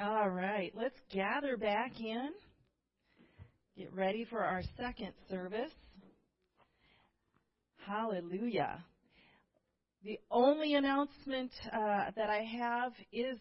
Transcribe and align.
All 0.00 0.30
right, 0.30 0.72
let's 0.74 0.98
gather 1.12 1.58
back 1.58 2.00
in. 2.00 2.30
Get 3.76 3.92
ready 3.92 4.24
for 4.24 4.40
our 4.40 4.62
second 4.78 5.12
service. 5.28 5.70
Hallelujah. 7.86 8.82
The 10.02 10.18
only 10.30 10.74
announcement 10.74 11.52
uh, 11.66 12.10
that 12.16 12.30
I 12.30 12.42
have 12.58 12.92
is 13.12 13.38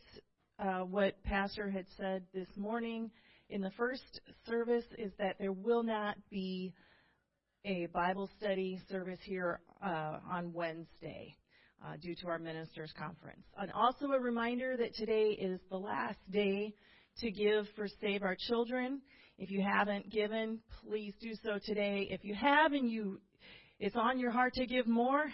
uh, 0.60 0.80
what 0.80 1.24
Pastor 1.24 1.70
had 1.70 1.86
said 1.98 2.24
this 2.34 2.50
morning 2.58 3.10
in 3.50 3.62
the 3.62 3.72
first 3.72 4.20
service 4.46 4.86
is 4.98 5.14
that 5.20 5.38
there 5.40 5.54
will 5.54 5.84
not 5.84 6.18
be 6.30 6.74
a 7.64 7.88
Bible 7.94 8.30
study 8.38 8.80
service 8.90 9.20
here 9.24 9.62
uh, 9.82 10.18
on 10.30 10.52
Wednesday 10.52 11.34
uh, 11.86 11.98
due 12.02 12.16
to 12.16 12.28
our 12.28 12.40
ministers' 12.40 12.94
conference. 12.98 13.44
And 13.58 13.72
also 13.72 14.06
a 14.08 14.20
reminder 14.20 14.76
that 14.78 14.94
today 14.96 15.30
is 15.40 15.60
the 15.70 15.78
last 15.78 16.20
day 16.32 16.74
to 17.20 17.32
give 17.32 17.66
for 17.76 17.88
Save 18.00 18.24
Our 18.24 18.36
Children. 18.48 19.02
If 19.38 19.52
you 19.52 19.62
haven't 19.62 20.12
given, 20.12 20.60
please 20.84 21.14
do 21.22 21.32
so 21.44 21.60
today. 21.66 22.08
If 22.12 22.24
you 22.24 22.36
have 22.36 22.74
and 22.74 22.90
you 22.90 23.20
it's 23.82 23.96
on 23.96 24.20
your 24.20 24.30
heart 24.30 24.54
to 24.54 24.68
give 24.68 24.86
more, 24.86 25.26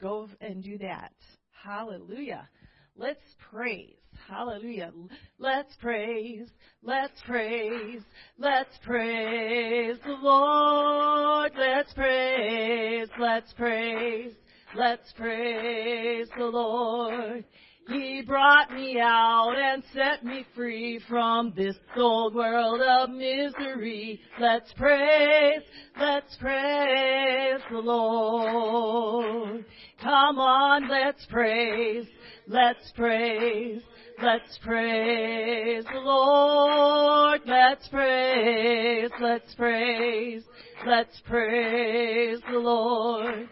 go 0.00 0.26
and 0.40 0.64
do 0.64 0.78
that. 0.78 1.12
Hallelujah. 1.50 2.48
Let's 2.96 3.20
praise. 3.50 3.94
Hallelujah. 4.26 4.90
Let's 5.38 5.76
praise. 5.76 6.48
Let's 6.82 7.20
praise. 7.26 8.00
Let's 8.38 8.74
praise 8.82 9.98
the 10.02 10.16
Lord. 10.22 11.52
Let's 11.58 11.92
praise. 11.92 13.08
Let's 13.20 13.52
praise. 13.52 14.32
Let's 14.76 15.12
praise 15.16 16.28
the 16.36 16.44
Lord. 16.44 17.44
He 17.88 18.22
brought 18.26 18.70
me 18.70 19.00
out 19.00 19.54
and 19.56 19.82
set 19.94 20.22
me 20.22 20.44
free 20.54 21.00
from 21.08 21.54
this 21.56 21.74
old 21.96 22.34
world 22.34 22.82
of 22.82 23.08
misery. 23.08 24.20
Let's 24.38 24.70
praise, 24.74 25.62
let's 25.98 26.36
praise 26.36 27.62
the 27.70 27.78
Lord. 27.78 29.64
Come 30.02 30.38
on, 30.38 30.86
let's 30.90 31.24
praise, 31.30 32.06
let's 32.46 32.92
praise, 32.94 33.80
let's 34.22 34.58
praise 34.62 35.84
the 35.90 36.00
Lord. 36.00 37.40
Let's 37.46 37.88
praise, 37.88 39.10
let's 39.18 39.54
praise, 39.54 40.42
let's 40.86 41.18
praise 41.26 42.38
the 42.52 42.58
Lord. 42.58 43.48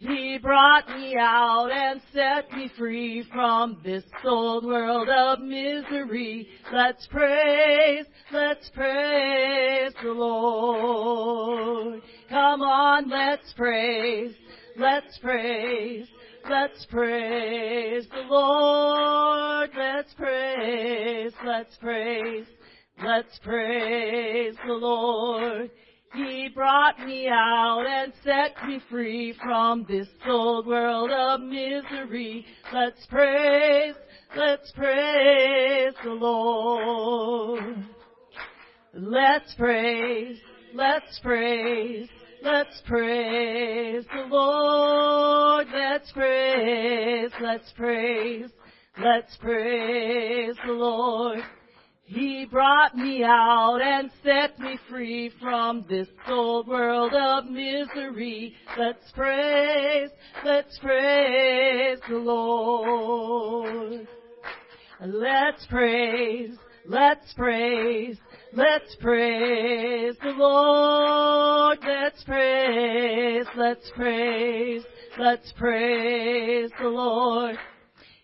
He 0.00 0.38
brought 0.38 0.88
me 0.88 1.14
out 1.20 1.68
and 1.70 2.00
set 2.14 2.50
me 2.56 2.70
free 2.78 3.22
from 3.30 3.82
this 3.84 4.02
old 4.24 4.64
world 4.64 5.10
of 5.10 5.40
misery. 5.40 6.48
Let's 6.72 7.06
praise, 7.08 8.06
let's 8.32 8.70
praise 8.70 9.92
the 10.02 10.12
Lord. 10.12 12.00
Come 12.30 12.62
on, 12.62 13.10
let's 13.10 13.52
praise, 13.52 14.34
let's 14.78 15.18
praise, 15.18 16.06
let's 16.48 16.86
praise 16.86 18.06
the 18.10 18.22
Lord. 18.26 19.68
Let's 19.76 20.14
praise, 20.14 21.32
let's 21.44 21.76
praise, 21.76 22.46
let's 23.04 23.38
praise 23.44 24.54
the 24.66 24.72
Lord. 24.72 25.70
He 26.14 26.48
brought 26.52 26.98
me 27.06 27.28
out 27.28 27.84
and 27.88 28.12
set 28.24 28.66
me 28.66 28.80
free 28.90 29.32
from 29.42 29.86
this 29.88 30.08
old 30.26 30.66
world 30.66 31.10
of 31.12 31.40
misery. 31.40 32.44
Let's 32.74 33.06
praise, 33.06 33.94
let's 34.36 34.72
praise 34.72 35.94
the 36.02 36.10
Lord. 36.10 37.86
Let's 38.92 39.54
praise, 39.54 40.40
let's 40.74 41.20
praise, 41.22 42.08
let's 42.42 42.82
praise 42.86 44.04
the 44.12 44.26
Lord. 44.28 45.68
Let's 45.72 46.10
praise, 46.10 47.30
let's 47.40 47.72
praise, 47.76 48.50
let's 49.00 49.36
praise 49.36 50.56
the 50.66 50.72
Lord. 50.72 51.38
He 52.12 52.44
brought 52.50 52.96
me 52.96 53.22
out 53.22 53.78
and 53.80 54.10
set 54.24 54.58
me 54.58 54.76
free 54.88 55.30
from 55.40 55.84
this 55.88 56.08
old 56.26 56.66
world 56.66 57.12
of 57.14 57.44
misery. 57.44 58.52
Let's 58.76 59.12
praise, 59.12 60.10
let's 60.44 60.76
praise 60.80 62.00
the 62.08 62.16
Lord. 62.16 64.08
Let's 65.06 65.64
praise, 65.66 66.50
let's 66.84 67.32
praise, 67.34 68.18
let's 68.54 68.96
praise 68.96 70.16
the 70.20 70.34
Lord. 70.36 71.78
Let's 71.86 72.24
praise, 72.24 73.46
let's 73.56 73.88
praise, 73.94 74.82
let's 75.16 75.52
praise 75.52 76.70
the 76.82 76.88
Lord. 76.88 77.56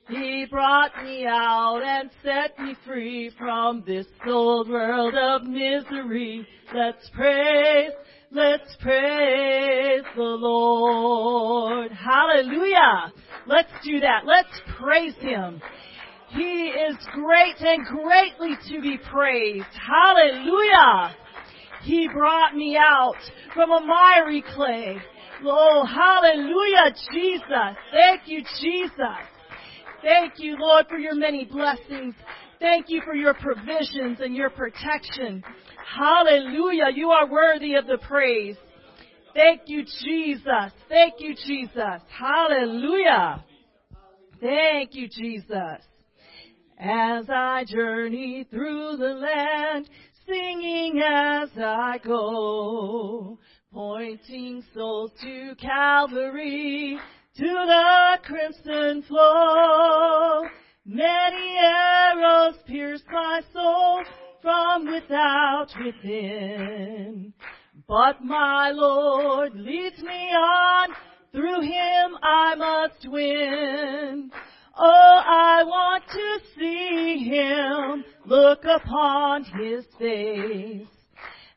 He 0.08 0.46
brought 0.48 1.02
me 1.02 1.26
out 1.26 1.82
and 1.84 2.10
set 2.22 2.56
me 2.60 2.76
free 2.86 3.30
from 3.36 3.82
this 3.84 4.06
old 4.24 4.68
world 4.68 5.14
of 5.16 5.42
misery. 5.42 6.46
Let's 6.72 7.10
praise, 7.10 7.90
let's 8.30 8.76
praise 8.80 10.02
the 10.14 10.22
Lord. 10.22 11.90
Hallelujah. 11.90 13.12
Let's 13.46 13.72
do 13.84 13.98
that. 13.98 14.20
Let's 14.24 14.60
praise 14.78 15.16
Him. 15.18 15.60
He 16.28 16.68
is 16.68 16.96
great 17.12 17.56
and 17.58 17.84
greatly 17.86 18.56
to 18.68 18.80
be 18.80 18.98
praised. 19.10 19.66
Hallelujah. 19.74 21.16
He 21.82 22.08
brought 22.12 22.54
me 22.54 22.76
out 22.76 23.18
from 23.54 23.72
a 23.72 23.80
miry 23.80 24.44
clay. 24.54 24.98
Oh, 25.44 25.84
hallelujah, 25.84 26.94
Jesus. 27.12 27.76
Thank 27.92 28.22
you, 28.26 28.42
Jesus. 28.60 29.35
Thank 30.06 30.34
you, 30.36 30.56
Lord, 30.56 30.86
for 30.88 30.98
your 30.98 31.16
many 31.16 31.44
blessings. 31.46 32.14
Thank 32.60 32.86
you 32.88 33.02
for 33.04 33.16
your 33.16 33.34
provisions 33.34 34.18
and 34.20 34.36
your 34.36 34.50
protection. 34.50 35.42
Hallelujah. 35.98 36.90
You 36.94 37.10
are 37.10 37.28
worthy 37.28 37.74
of 37.74 37.88
the 37.88 37.98
praise. 38.06 38.54
Thank 39.34 39.62
you, 39.66 39.84
Jesus. 40.04 40.72
Thank 40.88 41.14
you, 41.18 41.34
Jesus. 41.34 42.02
Hallelujah. 42.08 43.44
Thank 44.40 44.94
you, 44.94 45.08
Jesus. 45.08 45.82
As 46.78 47.24
I 47.28 47.64
journey 47.66 48.46
through 48.48 48.98
the 48.98 49.06
land, 49.06 49.90
singing 50.24 51.02
as 51.04 51.48
I 51.56 51.98
go, 52.04 53.40
pointing 53.72 54.62
souls 54.72 55.10
to 55.20 55.56
Calvary, 55.60 56.96
to 57.36 57.44
the 57.44 58.18
crimson 58.24 59.02
flow. 59.02 60.42
Many 60.86 61.58
arrows 61.58 62.54
pierce 62.66 63.02
my 63.12 63.40
soul 63.52 64.04
from 64.40 64.86
without 64.86 65.68
within. 65.84 67.34
But 67.86 68.24
my 68.24 68.70
Lord 68.70 69.54
leads 69.54 69.98
me 69.98 70.30
on, 70.30 70.88
through 71.32 71.60
him 71.60 72.16
I 72.22 72.54
must 72.54 73.06
win. 73.10 74.30
Oh, 74.78 75.20
I 75.24 75.62
want 75.64 76.04
to 76.08 76.38
see 76.58 77.28
him, 77.28 78.04
look 78.24 78.64
upon 78.64 79.44
his 79.44 79.84
face 79.98 80.88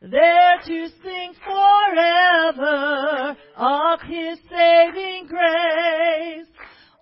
there 0.02 0.58
to 0.64 0.88
sing 1.02 1.32
forever 1.44 3.36
of 3.56 4.00
His 4.02 4.38
saving 4.48 5.26
grace. 5.28 6.46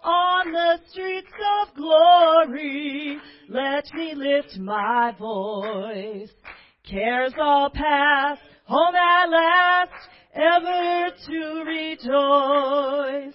On 0.03 0.53
the 0.53 0.79
streets 0.89 1.33
of 1.63 1.75
glory, 1.75 3.19
let 3.49 3.85
me 3.95 4.15
lift 4.15 4.59
my 4.59 5.13
voice. 5.19 6.31
Cares 6.89 7.35
all 7.41 7.71
past, 7.71 8.41
home 8.65 8.95
at 8.95 9.27
last, 9.27 10.09
ever 10.35 11.11
to 11.27 11.65
rejoice. 11.67 13.35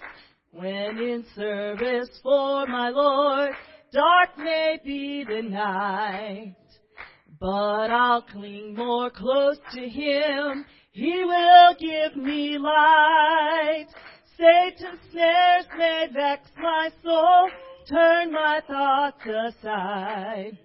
When 0.52 0.98
in 0.98 1.24
service 1.34 2.10
for 2.22 2.66
my 2.66 2.88
Lord, 2.90 3.50
dark 3.92 4.38
may 4.38 4.78
be 4.84 5.24
the 5.24 5.42
night. 5.42 6.54
But 7.44 7.90
I'll 7.90 8.22
cling 8.22 8.74
more 8.74 9.10
close 9.10 9.58
to 9.74 9.80
Him. 9.86 10.64
He 10.92 11.12
will 11.12 11.74
give 11.78 12.16
me 12.16 12.56
light. 12.56 13.84
Satan's 14.38 14.98
snares 15.12 15.66
may 15.76 16.06
vex 16.10 16.48
my 16.56 16.88
soul, 17.02 17.50
turn 17.86 18.32
my 18.32 18.62
thoughts 18.66 19.26
aside. 19.26 20.56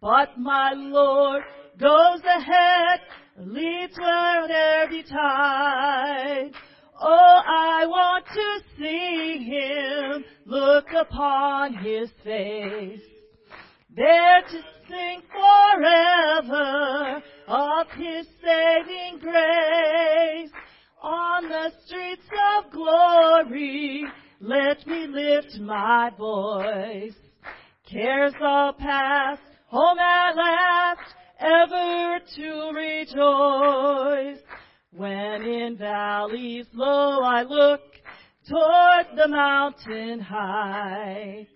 But 0.00 0.38
my 0.38 0.74
Lord 0.76 1.42
goes 1.80 2.20
ahead, 2.22 3.00
leads 3.36 3.98
where 3.98 4.46
there 4.46 4.88
betide. 4.88 6.52
Oh, 7.00 7.40
I 7.44 7.86
want 7.86 8.24
to 8.26 8.60
see 8.78 9.50
Him, 9.50 10.24
look 10.46 10.86
upon 10.96 11.74
His 11.74 12.08
face. 12.22 13.13
There 13.96 14.42
to 14.42 14.60
sing 14.88 15.22
forever 15.30 17.22
of 17.48 17.86
His 17.96 18.26
saving 18.42 19.18
grace. 19.20 20.50
On 21.02 21.48
the 21.48 21.70
streets 21.84 22.26
of 22.56 22.72
glory, 22.72 24.06
let 24.40 24.86
me 24.86 25.06
lift 25.06 25.60
my 25.60 26.10
voice. 26.16 27.14
Cares 27.90 28.32
all 28.40 28.72
past, 28.72 29.42
home 29.66 29.98
at 29.98 30.34
last, 30.34 31.14
ever 31.38 32.18
to 32.36 32.72
rejoice. 32.74 34.42
When 34.92 35.42
in 35.42 35.76
valleys 35.76 36.66
low 36.72 37.20
I 37.22 37.42
look 37.42 37.82
toward 38.48 39.06
the 39.16 39.28
mountain 39.28 40.20
high, 40.20 41.46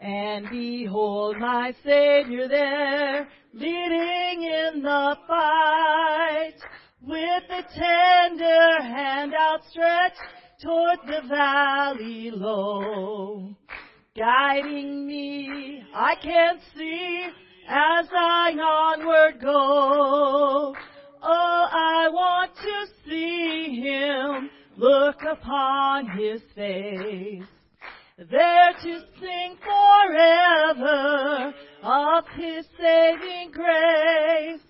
and 0.00 0.46
behold 0.50 1.38
my 1.38 1.74
Savior 1.84 2.48
there, 2.48 3.28
leading 3.52 4.42
in 4.42 4.82
the 4.82 5.16
fight, 5.26 6.54
with 7.02 7.42
a 7.50 7.62
tender 7.74 8.82
hand 8.82 9.32
outstretched 9.34 10.20
toward 10.62 10.98
the 11.06 11.28
valley 11.28 12.30
low. 12.30 13.54
Guiding 14.16 15.06
me, 15.06 15.82
I 15.94 16.14
can 16.22 16.58
see 16.76 17.28
as 17.68 18.06
I 18.12 18.52
onward 18.52 19.40
go. 19.40 20.74
Oh, 21.22 21.68
I 21.70 22.08
want 22.12 22.52
to 22.56 22.86
see 23.08 23.80
him, 23.80 24.50
look 24.76 25.22
upon 25.22 26.08
his 26.16 26.40
face. 26.54 27.44
There 28.18 28.72
to 28.82 29.00
sing 29.20 29.56
forever 29.62 31.54
of 31.84 32.24
his 32.34 32.66
saving 32.76 33.52
grace. 33.52 34.60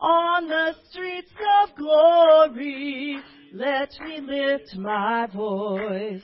On 0.00 0.48
the 0.48 0.74
streets 0.88 1.30
of 1.64 1.76
glory, 1.76 3.18
let 3.52 3.90
me 4.00 4.20
lift 4.22 4.74
my 4.76 5.26
voice. 5.26 6.22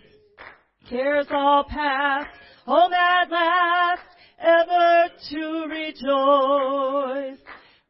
Cares 0.88 1.26
all 1.30 1.64
past, 1.64 2.30
oh, 2.66 2.80
home 2.80 2.94
at 2.94 3.30
last, 3.30 4.02
ever 4.38 5.08
to 5.28 5.66
rejoice. 5.68 7.40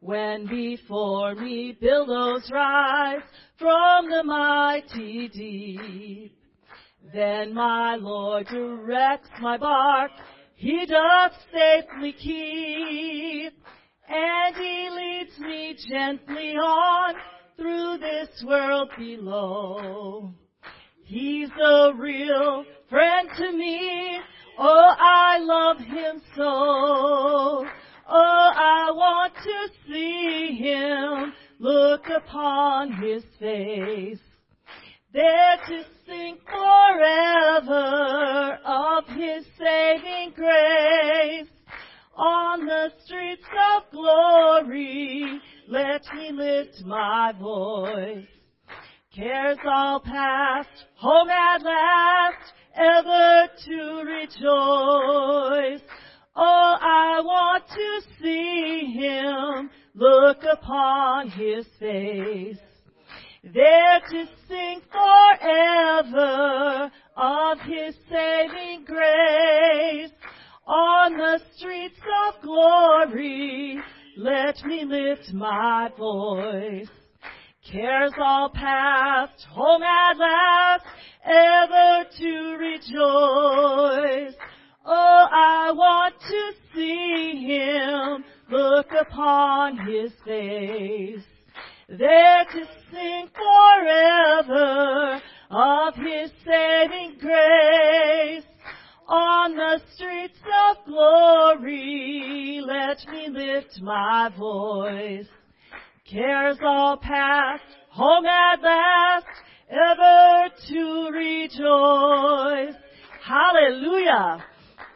When 0.01 0.47
before 0.47 1.37
me 1.37 1.79
billows 1.81 2.51
rise 2.53 3.23
from 3.57 4.11
the 4.11 4.25
mighty 4.25 5.29
deep, 5.29 6.37
then 7.15 7.55
my 7.55 7.97
Lord 7.97 8.47
directs 8.49 9.31
my 9.41 9.57
bark, 9.57 10.11
he 10.57 10.85
doth 10.87 11.33
safely 11.53 12.13
keep, 12.13 13.53
and 14.09 14.57
he 14.57 14.89
leads 14.91 15.39
me 15.39 15.77
gently 15.89 16.55
on 16.57 17.15
through 17.57 17.99
this 17.99 18.45
world 18.45 18.91
below. 18.99 20.35
He's 21.05 21.51
a 21.63 21.93
real 21.95 22.65
friend 22.91 23.29
to 23.39 23.53
me. 23.53 24.19
Oh, 24.59 24.95
I 24.99 25.39
love 25.39 25.79
him 25.79 26.21
so. 26.35 27.67
Oh, 28.07 28.51
I 28.57 28.91
want 28.93 29.35
to 29.35 29.69
see 29.87 30.57
him, 30.61 31.33
look 31.59 32.07
upon 32.09 32.93
his 32.93 33.23
face. 33.39 34.19
There 35.15 35.57
to 35.69 35.85
sing 36.05 36.39
forever 36.45 37.79
of 38.65 39.07
his 39.17 39.47
saving 39.57 40.33
grace. 40.35 41.47
On 42.17 42.67
the 42.67 42.91
streets 43.05 43.47
of 43.77 43.85
glory, 43.93 45.41
let 45.69 46.03
me 46.17 46.33
lift 46.33 46.85
my 46.85 47.33
voice. 47.41 48.27
Cares 49.15 49.59
all 49.65 50.01
past, 50.01 50.85
home 50.97 51.29
at 51.31 51.63
last, 51.63 52.53
ever 52.75 53.49
to 53.67 54.03
rejoice. 54.05 55.83
Oh, 56.35 56.77
I 56.81 57.21
want 57.25 57.69
to 57.69 58.01
see 58.21 58.97
him, 58.99 59.71
look 59.95 60.43
upon 60.43 61.31
his 61.31 61.67
face. 61.79 62.59
There 63.53 64.01
to 64.01 64.27
sing 64.49 64.81
forever 64.91 66.91
of 67.15 67.61
his 67.61 67.95
saving 68.09 68.87
grace. 68.87 70.11
On 70.67 71.19
the 71.19 71.39
streets 71.55 72.01
of 72.27 72.41
glory, 72.43 73.83
let 74.17 74.65
me 74.65 74.87
lift 74.87 75.35
my 75.35 75.91
voice. 75.99 76.89
Cares 77.71 78.15
all 78.19 78.49
past, 78.49 79.45
home 79.51 79.83
at 79.83 80.17
last, 80.17 80.87
ever 81.25 82.09
to 82.17 82.57
rejoice. 82.57 84.35
Oh, 84.87 85.29
I 85.31 85.71
want 85.73 86.19
to 86.19 86.53
see 86.75 87.45
him, 87.47 88.25
look 88.51 88.91
upon 88.99 89.87
his 89.87 90.13
face. 90.25 91.34
There 91.89 92.45
to 92.45 92.65
sing 92.91 93.29
forever 93.35 95.21
of 95.51 95.95
his 95.95 96.31
saving 96.45 97.19
grace. 97.21 98.45
On 99.07 99.55
the 99.55 99.81
streets 99.95 100.39
of 100.71 100.79
glory, 100.87 102.63
let 102.65 103.07
me 103.13 103.29
lift 103.29 103.83
my 103.83 104.31
voice. 104.39 105.27
Cares 106.11 106.57
all 106.63 106.97
past, 106.97 107.65
home 107.91 108.25
at 108.25 108.63
last, 108.63 109.27
ever 109.69 110.49
to 110.69 111.11
rejoice. 111.13 112.75
Hallelujah. 113.23 114.43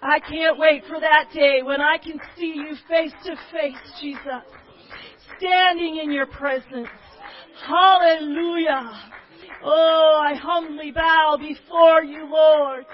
I 0.01 0.21
can't 0.21 0.59
wait 0.59 0.85
for 0.87 0.99
that 1.01 1.27
day 1.35 1.61
when 1.63 1.83
I 1.83 1.99
can 1.99 2.19
see 2.35 2.55
you 2.55 2.77
face 2.89 3.13
to 3.25 3.37
face, 3.53 3.93
Jesus. 4.01 4.58
Standing 5.39 6.01
in 6.03 6.13
your 6.13 6.27
presence. 6.27 6.89
Hallelujah. 7.67 8.91
Oh, 9.65 10.23
I 10.25 10.35
humbly 10.35 10.93
bow 10.93 11.37
before 11.39 12.05
you, 12.05 12.29
Lord. 12.31 12.85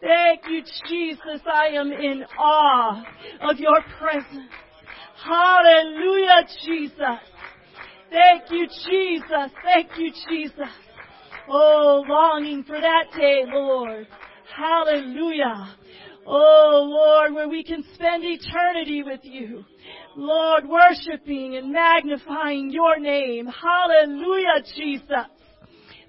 Thank 0.00 0.42
you, 0.48 0.62
Jesus. 0.88 1.40
I 1.52 1.68
am 1.68 1.90
in 1.90 2.24
awe 2.38 3.02
of 3.42 3.58
your 3.58 3.80
presence. 3.98 4.52
Hallelujah, 5.24 6.46
Jesus. 6.64 7.18
Thank 8.10 8.50
you, 8.50 8.66
Jesus. 8.88 9.52
Thank 9.64 9.90
you, 9.98 10.12
Jesus. 10.28 10.72
Oh, 11.48 12.04
longing 12.06 12.62
for 12.64 12.80
that 12.80 13.06
day, 13.16 13.42
Lord. 13.52 14.06
Hallelujah. 14.56 15.76
Oh, 16.26 16.86
Lord, 16.88 17.34
where 17.34 17.48
we 17.48 17.64
can 17.64 17.82
spend 17.94 18.22
eternity 18.24 19.02
with 19.02 19.20
you. 19.22 19.64
Lord, 20.18 20.68
worshiping 20.68 21.54
and 21.54 21.70
magnifying 21.70 22.70
your 22.72 22.98
name. 22.98 23.46
Hallelujah, 23.46 24.64
Jesus. 24.76 25.30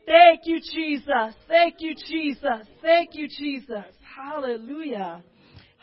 Thank 0.08 0.42
you, 0.46 0.60
Jesus. 0.60 1.36
Thank 1.48 1.76
you, 1.78 1.94
Jesus. 1.94 2.66
Thank 2.82 3.12
you, 3.14 3.28
Jesus. 3.28 3.86
Hallelujah. 4.18 5.24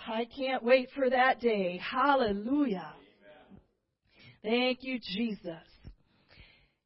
I 0.08 0.26
can't 0.36 0.64
wait 0.64 0.88
for 0.92 1.08
that 1.08 1.40
day. 1.40 1.78
Hallelujah. 1.78 2.92
Thank 4.42 4.80
you, 4.82 4.98
Jesus. 4.98 5.62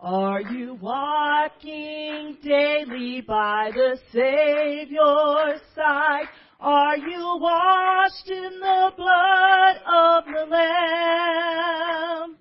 Are 0.00 0.40
you 0.40 0.74
walking 0.74 2.36
daily 2.44 3.20
by 3.20 3.72
the 3.74 3.98
Savior's 4.12 5.60
side? 5.74 6.28
Are 6.60 6.96
you 6.96 7.38
washed 7.40 8.30
in 8.30 8.60
the 8.60 8.92
blood 8.96 9.76
of 9.92 10.24
the 10.26 10.46
Lamb? 10.54 12.36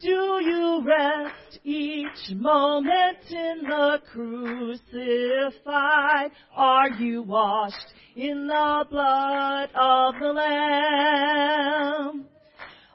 Do 0.00 0.40
you 0.44 0.84
rest 0.86 1.58
each 1.64 2.30
moment 2.36 3.28
in 3.28 3.64
the 3.64 4.00
crucified? 4.12 4.80
Are 6.54 6.90
you 6.90 7.22
washed 7.22 7.92
in 8.14 8.46
the 8.46 8.86
blood 8.88 9.70
of 9.74 10.14
the 10.20 10.32
Lamb? 10.32 12.28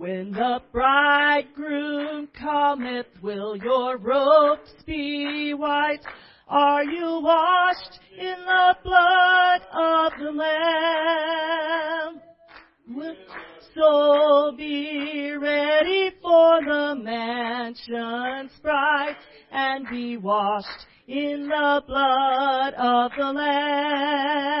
When 0.00 0.32
the 0.32 0.62
bridegroom 0.72 2.28
cometh, 2.28 3.06
will 3.22 3.54
your 3.58 3.98
robes 3.98 4.72
be 4.86 5.52
white? 5.52 6.00
Are 6.48 6.82
you 6.82 7.20
washed 7.22 8.00
in 8.18 8.36
the 8.46 8.76
blood 8.82 9.60
of 9.74 10.12
the 10.18 10.32
Lamb? 10.32 12.22
So 13.74 14.52
be 14.56 15.32
ready 15.38 16.12
for 16.22 16.64
the 16.64 16.94
mansions 16.96 18.52
bright 18.62 19.18
and 19.52 19.86
be 19.90 20.16
washed 20.16 20.86
in 21.08 21.46
the 21.46 21.82
blood 21.86 22.72
of 22.72 23.12
the 23.18 23.32
Lamb. 23.34 24.60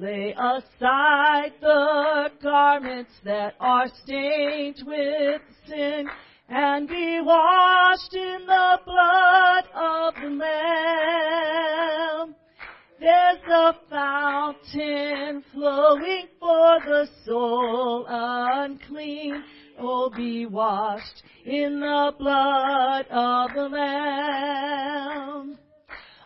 Lay 0.00 0.32
aside 0.32 1.54
the 1.60 2.30
garments 2.40 3.10
that 3.24 3.56
are 3.58 3.88
stained 4.04 4.80
with 4.86 5.42
sin 5.66 6.08
and 6.48 6.88
be 6.88 7.20
washed 7.20 8.14
in 8.14 8.46
the 8.46 8.78
blood 8.86 9.64
of 9.74 10.14
the 10.22 10.30
Lamb. 10.36 12.36
There's 13.00 13.40
a 13.50 13.74
fountain 13.90 15.42
flowing 15.52 16.28
for 16.38 16.78
the 16.86 17.08
soul 17.24 18.06
unclean. 18.08 19.42
Oh, 19.80 20.10
be 20.16 20.46
washed 20.46 21.24
in 21.44 21.80
the 21.80 22.12
blood 22.16 23.06
of 23.10 23.52
the 23.52 23.68
Lamb. 23.68 25.57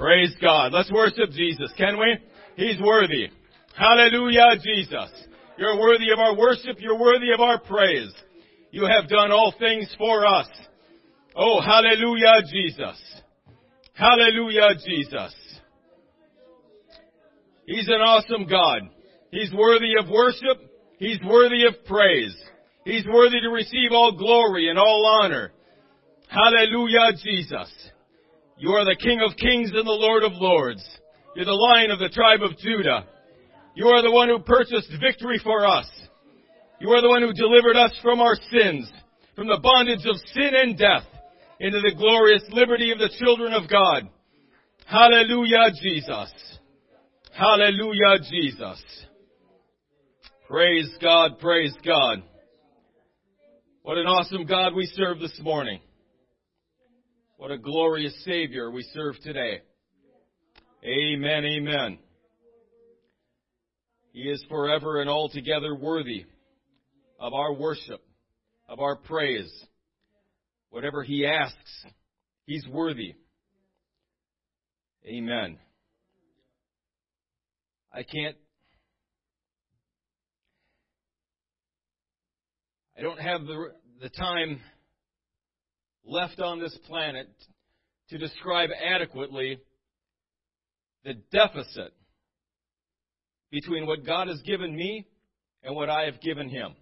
Praise 0.00 0.34
God. 0.40 0.72
Let's 0.72 0.90
worship 0.90 1.30
Jesus, 1.32 1.70
can 1.76 1.98
we? 1.98 2.16
He's 2.56 2.80
worthy. 2.80 3.28
Hallelujah, 3.76 4.56
Jesus. 4.64 5.10
You're 5.58 5.78
worthy 5.78 6.10
of 6.10 6.18
our 6.18 6.34
worship. 6.34 6.78
You're 6.78 6.98
worthy 6.98 7.32
of 7.34 7.40
our 7.40 7.60
praise. 7.60 8.10
You 8.70 8.86
have 8.86 9.10
done 9.10 9.30
all 9.30 9.52
things 9.58 9.94
for 9.98 10.26
us. 10.26 10.48
Oh, 11.36 11.60
hallelujah, 11.60 12.32
Jesus. 12.50 12.98
Hallelujah, 13.92 14.70
Jesus. 14.86 15.34
He's 17.66 17.88
an 17.88 18.00
awesome 18.00 18.46
God. 18.46 18.88
He's 19.30 19.52
worthy 19.52 19.92
of 20.00 20.08
worship. 20.08 20.80
He's 20.98 21.18
worthy 21.22 21.66
of 21.66 21.74
praise. 21.84 22.34
He's 22.86 23.04
worthy 23.06 23.42
to 23.42 23.50
receive 23.50 23.92
all 23.92 24.16
glory 24.16 24.70
and 24.70 24.78
all 24.78 25.20
honor. 25.22 25.52
Hallelujah, 26.28 27.12
Jesus. 27.22 27.89
You 28.60 28.72
are 28.72 28.84
the 28.84 28.94
King 28.94 29.22
of 29.26 29.38
kings 29.38 29.70
and 29.72 29.86
the 29.86 29.90
Lord 29.90 30.22
of 30.22 30.32
lords. 30.34 30.84
You're 31.34 31.46
the 31.46 31.52
Lion 31.52 31.90
of 31.90 31.98
the 31.98 32.10
tribe 32.10 32.42
of 32.42 32.58
Judah. 32.58 33.06
You 33.74 33.86
are 33.86 34.02
the 34.02 34.12
one 34.12 34.28
who 34.28 34.38
purchased 34.38 34.92
victory 35.00 35.40
for 35.42 35.66
us. 35.66 35.88
You 36.78 36.90
are 36.90 37.00
the 37.00 37.08
one 37.08 37.22
who 37.22 37.32
delivered 37.32 37.76
us 37.76 37.98
from 38.02 38.20
our 38.20 38.36
sins, 38.52 38.92
from 39.34 39.46
the 39.46 39.60
bondage 39.62 40.04
of 40.04 40.16
sin 40.34 40.50
and 40.52 40.76
death, 40.76 41.04
into 41.58 41.80
the 41.80 41.94
glorious 41.96 42.42
liberty 42.50 42.90
of 42.90 42.98
the 42.98 43.08
children 43.18 43.54
of 43.54 43.70
God. 43.70 44.10
Hallelujah, 44.84 45.72
Jesus. 45.82 46.30
Hallelujah, 47.32 48.18
Jesus. 48.30 48.84
Praise 50.50 50.90
God, 51.00 51.38
praise 51.38 51.72
God. 51.82 52.22
What 53.80 53.96
an 53.96 54.06
awesome 54.06 54.44
God 54.44 54.74
we 54.74 54.84
serve 54.84 55.18
this 55.18 55.40
morning. 55.40 55.80
What 57.40 57.50
a 57.50 57.56
glorious 57.56 58.12
Savior 58.26 58.70
we 58.70 58.82
serve 58.92 59.18
today. 59.22 59.62
Amen, 60.84 61.42
amen. 61.46 61.98
He 64.12 64.28
is 64.28 64.44
forever 64.50 65.00
and 65.00 65.08
altogether 65.08 65.74
worthy 65.74 66.26
of 67.18 67.32
our 67.32 67.54
worship, 67.54 68.02
of 68.68 68.80
our 68.80 68.94
praise. 68.94 69.50
Whatever 70.68 71.02
He 71.02 71.24
asks, 71.24 71.86
He's 72.44 72.66
worthy. 72.68 73.14
Amen. 75.06 75.56
I 77.90 78.02
can't, 78.02 78.36
I 82.98 83.00
don't 83.00 83.18
have 83.18 83.46
the, 83.46 83.72
the 84.02 84.10
time 84.10 84.60
left 86.04 86.40
on 86.40 86.60
this 86.60 86.76
planet 86.86 87.28
to 88.08 88.18
describe 88.18 88.70
adequately 88.84 89.60
the 91.04 91.14
deficit 91.32 91.92
between 93.50 93.86
what 93.86 94.04
God 94.04 94.28
has 94.28 94.40
given 94.42 94.74
me 94.74 95.06
and 95.62 95.74
what 95.74 95.90
I 95.90 96.04
have 96.04 96.20
given 96.20 96.48
Him. 96.48 96.74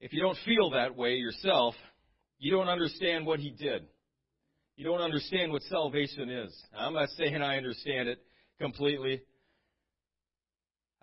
If 0.00 0.12
you 0.12 0.20
don't 0.20 0.38
feel 0.44 0.70
that 0.70 0.96
way 0.96 1.14
yourself, 1.14 1.74
you 2.38 2.50
don't 2.50 2.68
understand 2.68 3.24
what 3.24 3.38
He 3.38 3.50
did. 3.50 3.86
You 4.76 4.84
don't 4.84 5.00
understand 5.00 5.52
what 5.52 5.62
salvation 5.62 6.28
is. 6.28 6.52
I'm 6.76 6.94
not 6.94 7.08
saying 7.10 7.40
I 7.40 7.56
understand 7.56 8.08
it 8.08 8.18
completely. 8.60 9.22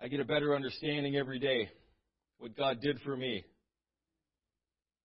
I 0.02 0.08
get 0.08 0.20
a 0.20 0.24
better 0.24 0.54
understanding 0.54 1.16
every 1.16 1.38
day 1.38 1.68
what 2.38 2.56
God 2.56 2.80
did 2.80 2.98
for 3.00 3.14
me. 3.14 3.44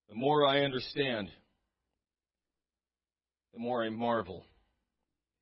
The 0.08 0.16
more 0.16 0.46
I 0.46 0.62
understand, 0.62 1.28
the 3.54 3.60
more 3.60 3.84
I 3.84 3.90
marvel 3.90 4.46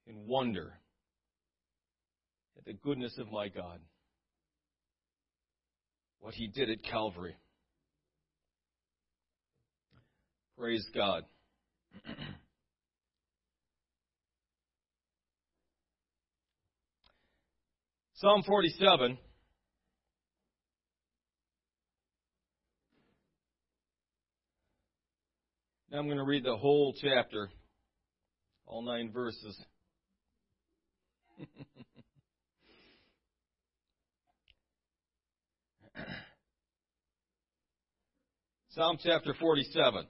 and 0.07 0.25
wonder 0.27 0.73
at 2.57 2.65
the 2.65 2.73
goodness 2.73 3.15
of 3.19 3.31
my 3.31 3.47
God. 3.47 3.79
What 6.19 6.33
He 6.33 6.47
did 6.47 6.71
at 6.71 6.81
Calvary. 6.83 7.35
Praise 10.57 10.87
God. 10.95 11.25
Psalm 18.15 18.41
47. 18.47 19.19
I'm 25.95 26.07
going 26.07 26.17
to 26.17 26.23
read 26.23 26.43
the 26.43 26.57
whole 26.57 26.95
chapter, 26.99 27.51
all 28.65 28.81
nine 28.81 29.11
verses. 29.11 29.63
Psalm 38.69 38.97
chapter 39.03 39.35
47. 39.39 40.07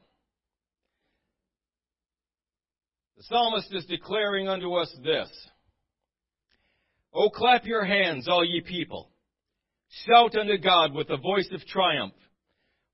The 3.18 3.24
psalmist 3.24 3.74
is 3.74 3.84
declaring 3.88 4.48
unto 4.48 4.76
us 4.76 4.96
this. 5.04 5.30
O 7.14 7.30
clap 7.30 7.66
your 7.66 7.84
hands, 7.84 8.30
all 8.30 8.46
ye 8.46 8.62
people. 8.62 9.10
Shout 10.06 10.38
unto 10.38 10.58
God 10.60 10.94
with 10.94 11.10
the 11.10 11.18
voice 11.18 11.50
of 11.52 11.60
triumph. 11.66 12.14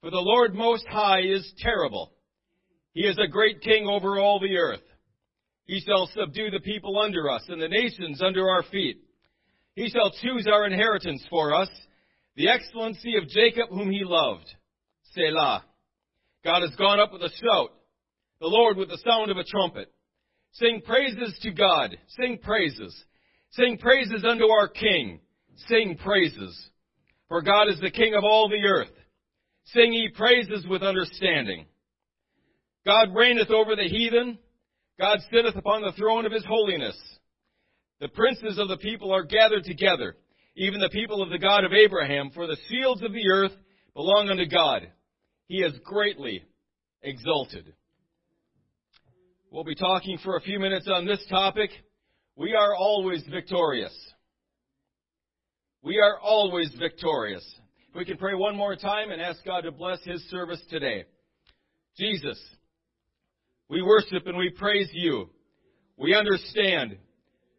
For 0.01 0.09
the 0.09 0.17
Lord 0.17 0.55
most 0.55 0.87
high 0.87 1.21
is 1.21 1.53
terrible. 1.59 2.13
He 2.93 3.01
is 3.01 3.17
a 3.17 3.27
great 3.27 3.61
king 3.61 3.87
over 3.87 4.19
all 4.19 4.39
the 4.39 4.57
earth. 4.57 4.81
He 5.65 5.81
shall 5.81 6.09
subdue 6.15 6.49
the 6.49 6.59
people 6.59 6.99
under 6.99 7.29
us 7.29 7.43
and 7.47 7.61
the 7.61 7.67
nations 7.67 8.21
under 8.23 8.49
our 8.49 8.63
feet. 8.63 8.97
He 9.75 9.89
shall 9.89 10.11
choose 10.21 10.47
our 10.47 10.65
inheritance 10.65 11.23
for 11.29 11.53
us, 11.53 11.69
the 12.35 12.49
excellency 12.49 13.15
of 13.17 13.29
Jacob 13.29 13.69
whom 13.69 13.91
he 13.91 14.03
loved. 14.03 14.51
Selah. 15.13 15.63
God 16.43 16.61
has 16.61 16.75
gone 16.75 16.99
up 16.99 17.13
with 17.13 17.21
a 17.21 17.29
shout, 17.29 17.69
the 18.39 18.47
Lord 18.47 18.77
with 18.77 18.89
the 18.89 18.97
sound 19.05 19.29
of 19.29 19.37
a 19.37 19.43
trumpet. 19.43 19.91
Sing 20.53 20.81
praises 20.85 21.37
to 21.43 21.51
God. 21.51 21.95
Sing 22.19 22.39
praises. 22.41 23.05
Sing 23.51 23.77
praises 23.77 24.25
unto 24.27 24.45
our 24.45 24.67
King. 24.67 25.19
Sing 25.67 25.97
praises. 26.03 26.69
For 27.27 27.41
God 27.41 27.69
is 27.69 27.79
the 27.79 27.91
King 27.91 28.15
of 28.15 28.23
all 28.23 28.49
the 28.49 28.65
earth. 28.67 28.91
Sing 29.65 29.93
ye 29.93 30.09
praises 30.15 30.65
with 30.67 30.81
understanding. 30.81 31.65
God 32.89 33.15
reigneth 33.15 33.51
over 33.51 33.75
the 33.75 33.87
heathen. 33.87 34.39
God 34.99 35.19
sitteth 35.31 35.55
upon 35.55 35.83
the 35.83 35.91
throne 35.91 36.25
of 36.25 36.31
his 36.31 36.43
holiness. 36.43 36.99
The 37.99 38.07
princes 38.07 38.57
of 38.57 38.67
the 38.67 38.77
people 38.77 39.13
are 39.13 39.23
gathered 39.23 39.63
together, 39.63 40.15
even 40.55 40.79
the 40.79 40.89
people 40.89 41.21
of 41.21 41.29
the 41.29 41.37
God 41.37 41.65
of 41.65 41.71
Abraham, 41.71 42.31
for 42.33 42.47
the 42.47 42.57
shields 42.67 43.03
of 43.03 43.13
the 43.13 43.29
earth 43.31 43.51
belong 43.93 44.29
unto 44.29 44.47
God. 44.47 44.91
He 45.45 45.57
is 45.57 45.73
greatly 45.83 46.43
exalted. 47.03 47.73
We'll 49.51 49.63
be 49.63 49.75
talking 49.75 50.17
for 50.23 50.37
a 50.37 50.41
few 50.41 50.59
minutes 50.59 50.87
on 50.91 51.05
this 51.05 51.23
topic. 51.29 51.69
We 52.35 52.55
are 52.55 52.75
always 52.75 53.23
victorious. 53.29 53.93
We 55.83 55.99
are 55.99 56.19
always 56.19 56.73
victorious. 56.79 57.45
If 57.87 57.95
we 57.95 58.05
can 58.05 58.17
pray 58.17 58.33
one 58.33 58.55
more 58.55 58.75
time 58.75 59.11
and 59.11 59.21
ask 59.21 59.45
God 59.45 59.61
to 59.61 59.71
bless 59.71 60.03
His 60.03 60.27
service 60.31 60.61
today. 60.71 61.03
Jesus, 61.95 62.39
we 63.69 63.81
worship 63.83 64.25
and 64.25 64.37
we 64.37 64.49
praise 64.49 64.89
you. 64.93 65.29
We 65.97 66.15
understand 66.15 66.97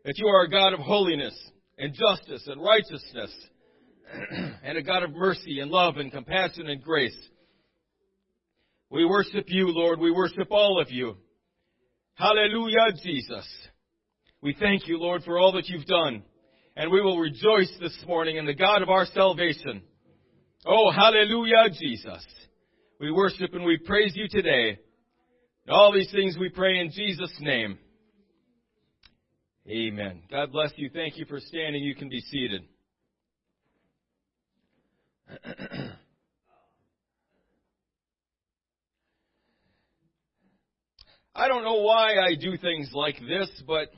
that 0.04 0.14
you 0.16 0.26
are 0.26 0.42
a 0.42 0.50
God 0.50 0.72
of 0.72 0.80
holiness 0.80 1.34
and 1.78 1.94
justice 1.94 2.46
and 2.46 2.60
righteousness 2.60 3.30
and 4.64 4.76
a 4.76 4.82
God 4.82 5.04
of 5.04 5.12
mercy 5.12 5.60
and 5.60 5.70
love 5.70 5.98
and 5.98 6.10
compassion 6.10 6.68
and 6.68 6.82
grace. 6.82 7.16
We 8.90 9.04
worship 9.04 9.44
you, 9.46 9.68
Lord. 9.68 10.00
We 10.00 10.10
worship 10.10 10.48
all 10.50 10.80
of 10.80 10.90
you. 10.90 11.16
Hallelujah, 12.14 12.92
Jesus. 13.04 13.46
We 14.42 14.56
thank 14.58 14.88
you, 14.88 14.98
Lord, 14.98 15.22
for 15.22 15.38
all 15.38 15.52
that 15.52 15.68
you've 15.68 15.86
done. 15.86 16.24
And 16.76 16.90
we 16.90 17.00
will 17.00 17.18
rejoice 17.18 17.70
this 17.80 17.96
morning 18.06 18.36
in 18.36 18.46
the 18.46 18.54
God 18.54 18.82
of 18.82 18.88
our 18.88 19.06
salvation. 19.06 19.82
Oh, 20.66 20.90
hallelujah, 20.90 21.68
Jesus. 21.78 22.26
We 22.98 23.12
worship 23.12 23.54
and 23.54 23.64
we 23.64 23.78
praise 23.78 24.12
you 24.14 24.26
today. 24.28 24.78
All 25.68 25.92
these 25.92 26.10
things 26.10 26.36
we 26.38 26.48
pray 26.48 26.78
in 26.80 26.90
Jesus' 26.90 27.36
name. 27.38 27.78
Amen. 29.68 30.22
God 30.30 30.50
bless 30.52 30.72
you. 30.76 30.90
Thank 30.92 31.18
you 31.18 31.26
for 31.26 31.38
standing. 31.38 31.82
You 31.82 31.94
can 31.94 32.08
be 32.08 32.20
seated. 32.20 32.62
I 41.34 41.46
don't 41.46 41.62
know 41.62 41.82
why 41.82 42.14
I 42.18 42.34
do 42.34 42.56
things 42.56 42.90
like 42.92 43.20
this, 43.20 43.48
but 43.66 43.88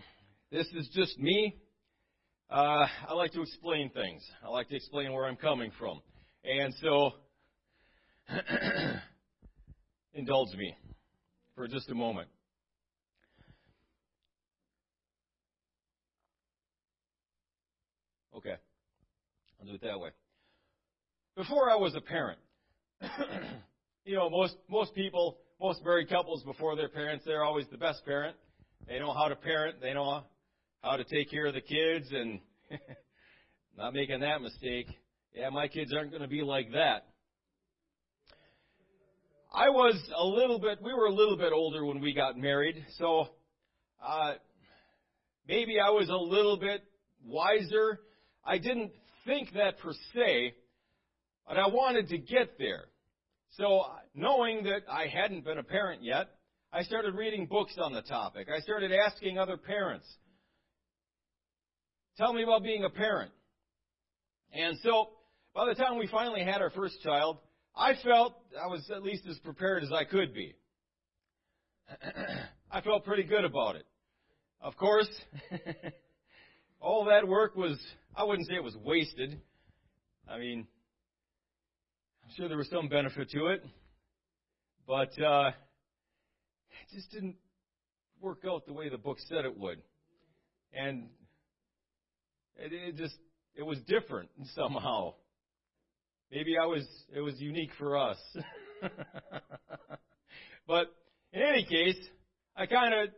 this 0.51 0.67
is 0.75 0.89
just 0.93 1.19
me. 1.19 1.57
Uh, 2.51 2.87
I 3.09 3.15
like 3.15 3.33
to 3.33 3.41
explain 3.41 3.89
things. 3.91 4.23
I 4.45 4.49
like 4.49 4.69
to 4.69 4.77
explain 4.77 5.13
where 5.13 5.27
I'm 5.27 5.37
coming 5.37 5.71
from. 5.79 6.03
And 6.45 6.75
so, 6.83 7.13
indulge 10.13 10.55
me 10.57 10.77
for 11.55 11.69
just 11.69 11.91
a 11.91 11.95
moment. 11.95 12.29
Okay. 18.37 18.55
I'll 19.61 19.67
do 19.67 19.75
it 19.75 19.83
that 19.83 20.01
way. 20.01 20.11
Before 21.37 21.71
I 21.71 21.77
was 21.77 21.95
a 21.95 22.01
parent, 22.01 22.39
you 24.05 24.17
know, 24.17 24.29
most, 24.29 24.57
most 24.69 24.95
people, 24.95 25.39
most 25.61 25.85
married 25.85 26.09
couples 26.09 26.43
before 26.43 26.77
their 26.77 26.89
parents, 26.89 27.25
they're 27.25 27.45
always 27.45 27.67
the 27.71 27.79
best 27.79 28.05
parent. 28.05 28.37
They 28.89 28.99
know 28.99 29.13
how 29.13 29.29
to 29.29 29.37
parent. 29.37 29.81
They 29.81 29.95
know 29.95 30.25
how 30.83 30.97
to 30.97 31.05
take 31.05 31.31
care 31.31 31.47
of 31.47 31.55
the 31.55 31.61
kids 31.61 32.07
and 32.11 32.41
not 33.77 33.95
making 33.95 34.21
that 34.21 34.43
mistake. 34.43 34.87
Yeah, 35.35 35.51
my 35.51 35.69
kids 35.69 35.95
aren't 35.95 36.11
going 36.11 36.23
to 36.23 36.29
be 36.29 36.43
like 36.43 36.73
that. 36.73 37.07
I 39.55 39.69
was 39.69 39.95
a 40.17 40.25
little 40.25 40.59
bit, 40.59 40.79
we 40.83 40.95
were 40.95 41.07
a 41.07 41.13
little 41.13 41.37
bit 41.37 41.53
older 41.53 41.85
when 41.85 42.01
we 42.01 42.15
got 42.15 42.39
married, 42.39 42.87
so 42.97 43.29
uh, 44.03 44.35
maybe 45.47 45.79
I 45.79 45.91
was 45.91 46.09
a 46.09 46.17
little 46.17 46.57
bit 46.57 46.83
wiser. 47.23 48.01
I 48.47 48.57
didn't 48.57 48.93
think 49.27 49.53
that 49.53 49.79
per 49.81 49.93
se, 50.15 50.55
but 51.47 51.59
I 51.59 51.67
wanted 51.67 52.09
to 52.09 52.19
get 52.19 52.59
there. 52.59 52.85
So, 53.59 53.85
knowing 54.15 54.65
that 54.65 54.91
I 54.91 55.07
hadn't 55.07 55.45
been 55.45 55.59
a 55.59 55.63
parent 55.63 56.03
yet, 56.03 56.29
I 56.73 56.83
started 56.85 57.15
reading 57.15 57.45
books 57.45 57.75
on 57.77 57.93
the 57.93 58.01
topic. 58.01 58.49
I 58.49 58.61
started 58.61 58.91
asking 58.91 59.37
other 59.37 59.59
parents, 59.59 60.07
tell 62.17 62.33
me 62.33 62.43
about 62.43 62.63
being 62.63 62.85
a 62.85 62.91
parent. 62.91 63.31
And 64.55 64.79
so, 64.83 65.11
by 65.55 65.67
the 65.67 65.75
time 65.75 65.99
we 65.99 66.07
finally 66.07 66.43
had 66.43 66.63
our 66.63 66.71
first 66.71 67.03
child, 67.03 67.37
I 67.75 67.95
felt 68.05 68.35
I 68.63 68.67
was 68.67 68.89
at 68.95 69.03
least 69.03 69.27
as 69.29 69.39
prepared 69.39 69.83
as 69.83 69.93
I 69.93 70.05
could 70.05 70.35
be. 70.35 70.55
I 72.71 72.81
felt 72.81 73.05
pretty 73.05 73.25
good 73.25 73.45
about 73.45 73.77
it. 73.77 73.87
Of 74.61 74.77
course, 74.77 75.09
all 76.81 77.07
that 77.07 77.27
work 77.27 77.57
was, 77.57 77.79
I 78.15 78.25
wouldn't 78.25 78.47
say 78.49 78.55
it 78.55 78.63
was 78.63 78.77
wasted. 78.77 79.41
I 80.29 80.39
mean, 80.39 80.67
I'm 82.25 82.31
sure 82.37 82.49
there 82.49 82.59
was 82.59 82.71
some 82.71 82.89
benefit 82.89 83.31
to 83.31 83.47
it. 83.47 83.65
But 84.87 85.11
uh, 85.23 85.49
it 85.49 86.95
just 86.95 87.11
didn't 87.11 87.37
work 88.21 88.43
out 88.49 88.67
the 88.67 88.73
way 88.73 88.89
the 88.89 88.99
book 88.99 89.19
said 89.29 89.45
it 89.45 89.57
would. 89.59 89.81
And 90.73 91.09
it, 92.57 92.73
it 92.73 92.97
just, 92.97 93.17
it 93.55 93.63
was 93.63 93.79
different 93.87 94.31
somehow. 94.55 95.15
Maybe 96.33 96.57
I 96.57 96.65
was, 96.65 96.87
it 97.15 97.21
was 97.21 97.39
unique 97.39 97.73
for 97.79 97.99
us. 97.99 98.17
but 100.67 100.87
in 101.35 101.43
any 101.43 101.63
case, 101.63 101.99
I 102.57 102.65
kind 102.65 102.95
of, 102.95 103.11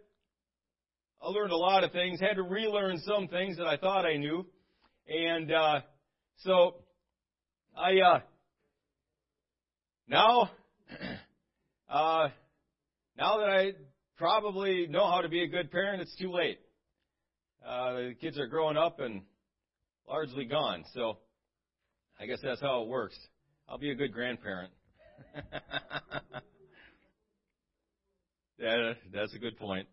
I 1.23 1.29
learned 1.29 1.53
a 1.53 1.57
lot 1.57 1.85
of 1.85 1.93
things, 1.93 2.19
had 2.19 2.35
to 2.35 2.43
relearn 2.43 2.99
some 3.07 3.29
things 3.29 3.57
that 3.59 3.69
I 3.69 3.77
thought 3.77 4.05
I 4.05 4.17
knew. 4.17 4.45
And, 5.07 5.53
uh, 5.53 5.81
so, 6.39 6.83
I, 7.77 8.01
uh, 8.01 8.21
now, 10.09 10.51
uh, 11.89 12.29
now 13.17 13.39
that 13.39 13.49
I 13.49 13.73
probably 14.17 14.89
know 14.89 15.09
how 15.09 15.21
to 15.21 15.29
be 15.29 15.45
a 15.45 15.47
good 15.47 15.71
parent, 15.71 16.03
it's 16.03 16.17
too 16.17 16.33
late. 16.33 16.59
Uh, 17.65 17.93
the 17.93 18.15
kids 18.21 18.41
are 18.41 18.49
growing 18.49 18.77
up 18.77 18.99
and 18.99 19.23
largely 20.09 20.47
gone. 20.47 20.85
So 20.95 21.19
I 22.21 22.27
guess 22.27 22.39
that's 22.43 22.61
how 22.61 22.83
it 22.83 22.89
works. 22.89 23.19
I'll 23.69 23.79
be 23.79 23.91
a 23.91 23.95
good 23.95 24.13
grandparent. 24.13 24.73
that, 28.59 28.97
that's 29.13 29.35
a 29.35 29.39
good 29.39 29.59
point. 29.59 29.89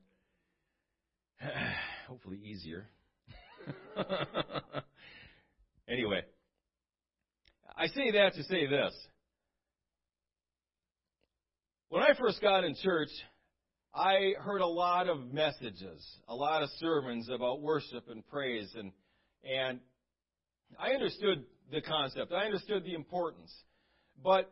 Hopefully 2.08 2.38
easier. 2.44 2.88
anyway, 5.90 6.22
I 7.76 7.88
say 7.88 8.12
that 8.12 8.34
to 8.36 8.44
say 8.44 8.68
this. 8.68 8.94
When 11.90 12.04
I 12.04 12.14
first 12.20 12.42
got 12.42 12.64
in 12.64 12.76
church, 12.76 13.10
I 13.94 14.34
heard 14.40 14.62
a 14.62 14.68
lot 14.68 15.10
of 15.10 15.34
messages, 15.34 16.06
a 16.28 16.36
lot 16.36 16.64
of 16.64 16.70
sermons 16.78 17.30
about 17.30 17.62
worship 17.62 18.06
and 18.10 18.26
praise 18.28 18.74
and 18.78 18.92
and 19.44 19.80
I 20.80 20.92
understood 20.92 21.44
the 21.72 21.82
concept. 21.82 22.32
I 22.32 22.46
understood 22.46 22.84
the 22.84 22.94
importance. 22.94 23.52
But 24.24 24.52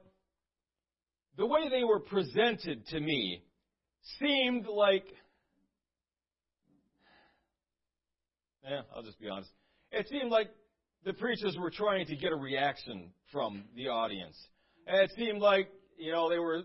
the 1.38 1.46
way 1.46 1.70
they 1.70 1.84
were 1.84 2.00
presented 2.00 2.86
to 2.88 3.00
me 3.00 3.44
seemed 4.20 4.66
like 4.68 5.06
Yeah, 8.70 8.82
I'll 8.96 9.02
just 9.02 9.20
be 9.20 9.28
honest. 9.28 9.50
It 9.92 10.08
seemed 10.10 10.32
like 10.32 10.50
the 11.04 11.14
preachers 11.14 11.58
were 11.60 11.72
trying 11.72 12.06
to 12.06 12.16
get 12.16 12.32
a 12.32 12.36
reaction 12.36 13.12
from 13.32 13.64
the 13.76 13.88
audience. 13.88 14.38
And 14.86 14.98
it 15.02 15.12
seemed 15.18 15.42
like, 15.42 15.70
you 15.98 16.12
know, 16.12 16.30
they 16.30 16.38
were, 16.38 16.64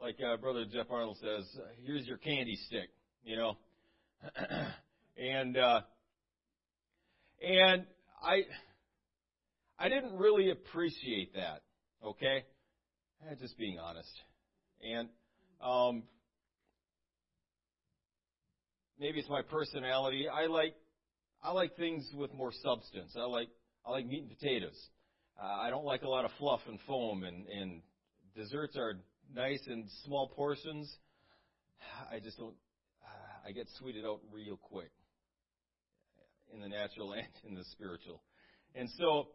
like 0.00 0.16
uh, 0.26 0.36
Brother 0.38 0.64
Jeff 0.72 0.86
Arnold 0.90 1.18
says, 1.20 1.44
here's 1.84 2.06
your 2.06 2.16
candy 2.16 2.56
stick, 2.66 2.88
you 3.22 3.36
know. 3.36 3.58
and, 5.18 5.56
uh, 5.58 5.80
and 7.42 7.84
I, 8.22 8.42
I 9.80 9.88
didn't 9.88 10.18
really 10.18 10.50
appreciate 10.50 11.34
that, 11.34 11.62
okay? 12.04 12.44
Eh, 13.26 13.34
just 13.40 13.56
being 13.56 13.78
honest. 13.78 14.12
And, 14.82 15.08
um, 15.64 16.02
maybe 18.98 19.18
it's 19.18 19.28
my 19.30 19.40
personality. 19.40 20.26
I 20.28 20.46
like 20.46 20.74
I 21.42 21.52
like 21.52 21.74
things 21.76 22.06
with 22.14 22.32
more 22.34 22.52
substance. 22.62 23.14
I 23.16 23.24
like 23.24 23.48
I 23.86 23.90
like 23.90 24.06
meat 24.06 24.20
and 24.20 24.38
potatoes. 24.38 24.78
Uh, 25.42 25.46
I 25.46 25.70
don't 25.70 25.86
like 25.86 26.02
a 26.02 26.08
lot 26.08 26.26
of 26.26 26.30
fluff 26.38 26.60
and 26.68 26.78
foam, 26.86 27.24
and, 27.24 27.46
and 27.46 27.80
desserts 28.36 28.76
are 28.76 29.00
nice 29.34 29.62
in 29.66 29.88
small 30.04 30.28
portions. 30.28 30.94
I 32.12 32.18
just 32.20 32.36
don't. 32.36 32.54
Uh, 33.02 33.48
I 33.48 33.52
get 33.52 33.66
sweeted 33.78 34.04
out 34.04 34.20
real 34.30 34.58
quick 34.58 34.90
in 36.52 36.60
the 36.60 36.68
natural 36.68 37.12
and 37.14 37.26
in 37.48 37.54
the 37.54 37.64
spiritual, 37.72 38.22
and 38.74 38.88
so 38.98 39.28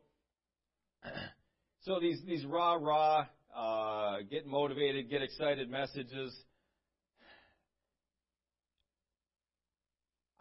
so 1.82 2.00
these 2.00 2.22
these 2.26 2.46
rah 2.46 2.76
rah 2.76 3.26
uh, 3.56 4.18
get 4.30 4.46
motivated, 4.46 5.10
get 5.10 5.22
excited 5.22 5.70
messages 5.70 6.36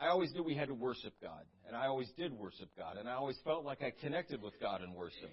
I 0.04 0.08
always 0.08 0.32
knew 0.34 0.42
we 0.42 0.54
had 0.54 0.68
to 0.68 0.74
worship 0.74 1.14
God, 1.22 1.44
and 1.66 1.74
I 1.74 1.86
always 1.86 2.10
did 2.18 2.32
worship 2.32 2.68
God, 2.76 2.98
and 2.98 3.08
I 3.08 3.12
always 3.12 3.38
felt 3.42 3.64
like 3.64 3.80
I 3.82 3.90
connected 4.02 4.42
with 4.42 4.52
God 4.60 4.82
in 4.82 4.92
worship. 4.92 5.30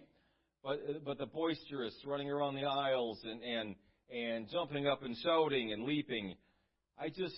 But 0.63 1.03
but 1.03 1.17
the 1.17 1.25
boisterous 1.25 1.93
running 2.05 2.29
around 2.29 2.55
the 2.55 2.63
aisles 2.65 3.19
and 3.23 3.43
and 3.43 3.75
and 4.09 4.47
jumping 4.49 4.87
up 4.87 5.03
and 5.03 5.17
shouting 5.17 5.73
and 5.73 5.83
leaping, 5.83 6.35
I 6.97 7.09
just 7.09 7.35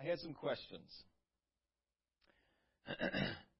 I 0.00 0.04
had 0.04 0.20
some 0.20 0.34
questions. 0.34 0.88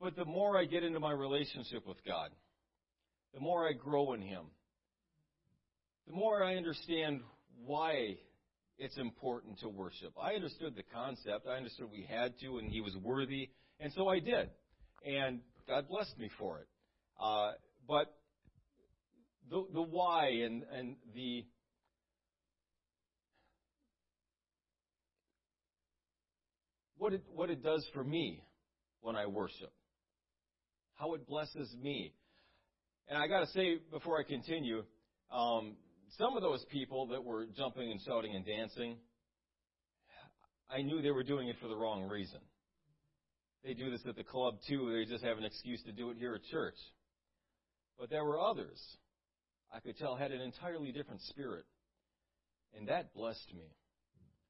but 0.00 0.16
the 0.16 0.24
more 0.24 0.58
I 0.58 0.64
get 0.64 0.82
into 0.82 1.00
my 1.00 1.12
relationship 1.12 1.86
with 1.86 1.98
God, 2.06 2.30
the 3.34 3.40
more 3.40 3.68
I 3.68 3.72
grow 3.72 4.14
in 4.14 4.22
Him, 4.22 4.44
the 6.06 6.14
more 6.14 6.42
I 6.42 6.56
understand 6.56 7.20
why 7.64 8.16
it's 8.78 8.96
important 8.96 9.60
to 9.60 9.68
worship. 9.68 10.14
I 10.20 10.32
understood 10.32 10.74
the 10.74 10.82
concept. 10.94 11.46
I 11.46 11.56
understood 11.56 11.88
we 11.92 12.06
had 12.08 12.32
to, 12.40 12.58
and 12.58 12.70
he 12.70 12.80
was 12.80 12.96
worthy, 12.96 13.50
and 13.78 13.92
so 13.92 14.08
I 14.08 14.18
did. 14.20 14.50
And 15.04 15.40
God 15.68 15.88
blessed 15.88 16.18
me 16.18 16.30
for 16.38 16.60
it. 16.60 16.66
Uh, 17.22 17.52
but 17.86 18.14
the 19.50 19.66
the 19.74 19.82
why 19.82 20.28
and 20.28 20.64
and 20.72 20.96
the 21.14 21.44
what 26.96 27.12
it 27.12 27.22
what 27.34 27.50
it 27.50 27.62
does 27.62 27.86
for 27.92 28.02
me 28.02 28.42
when 29.02 29.14
I 29.14 29.26
worship, 29.26 29.72
how 31.00 31.14
it 31.14 31.26
blesses 31.26 31.74
me. 31.82 32.12
And 33.08 33.18
I 33.18 33.26
got 33.26 33.40
to 33.40 33.46
say 33.48 33.78
before 33.90 34.20
I 34.20 34.22
continue, 34.22 34.84
um, 35.32 35.76
some 36.18 36.36
of 36.36 36.42
those 36.42 36.64
people 36.70 37.06
that 37.08 37.24
were 37.24 37.46
jumping 37.56 37.90
and 37.90 38.00
shouting 38.06 38.36
and 38.36 38.44
dancing, 38.44 38.96
I 40.70 40.82
knew 40.82 41.00
they 41.00 41.10
were 41.10 41.24
doing 41.24 41.48
it 41.48 41.56
for 41.60 41.68
the 41.68 41.74
wrong 41.74 42.08
reason. 42.08 42.40
They 43.64 43.74
do 43.74 43.90
this 43.90 44.02
at 44.06 44.16
the 44.16 44.24
club 44.24 44.58
too. 44.68 44.92
They 44.92 45.10
just 45.10 45.24
have 45.24 45.38
an 45.38 45.44
excuse 45.44 45.82
to 45.84 45.92
do 45.92 46.10
it 46.10 46.18
here 46.18 46.34
at 46.34 46.44
church. 46.50 46.76
But 47.98 48.10
there 48.10 48.24
were 48.24 48.38
others 48.38 48.80
I 49.72 49.80
could 49.80 49.96
tell 49.98 50.16
had 50.16 50.32
an 50.32 50.40
entirely 50.40 50.92
different 50.92 51.22
spirit. 51.22 51.64
And 52.76 52.88
that 52.88 53.14
blessed 53.14 53.52
me. 53.54 53.74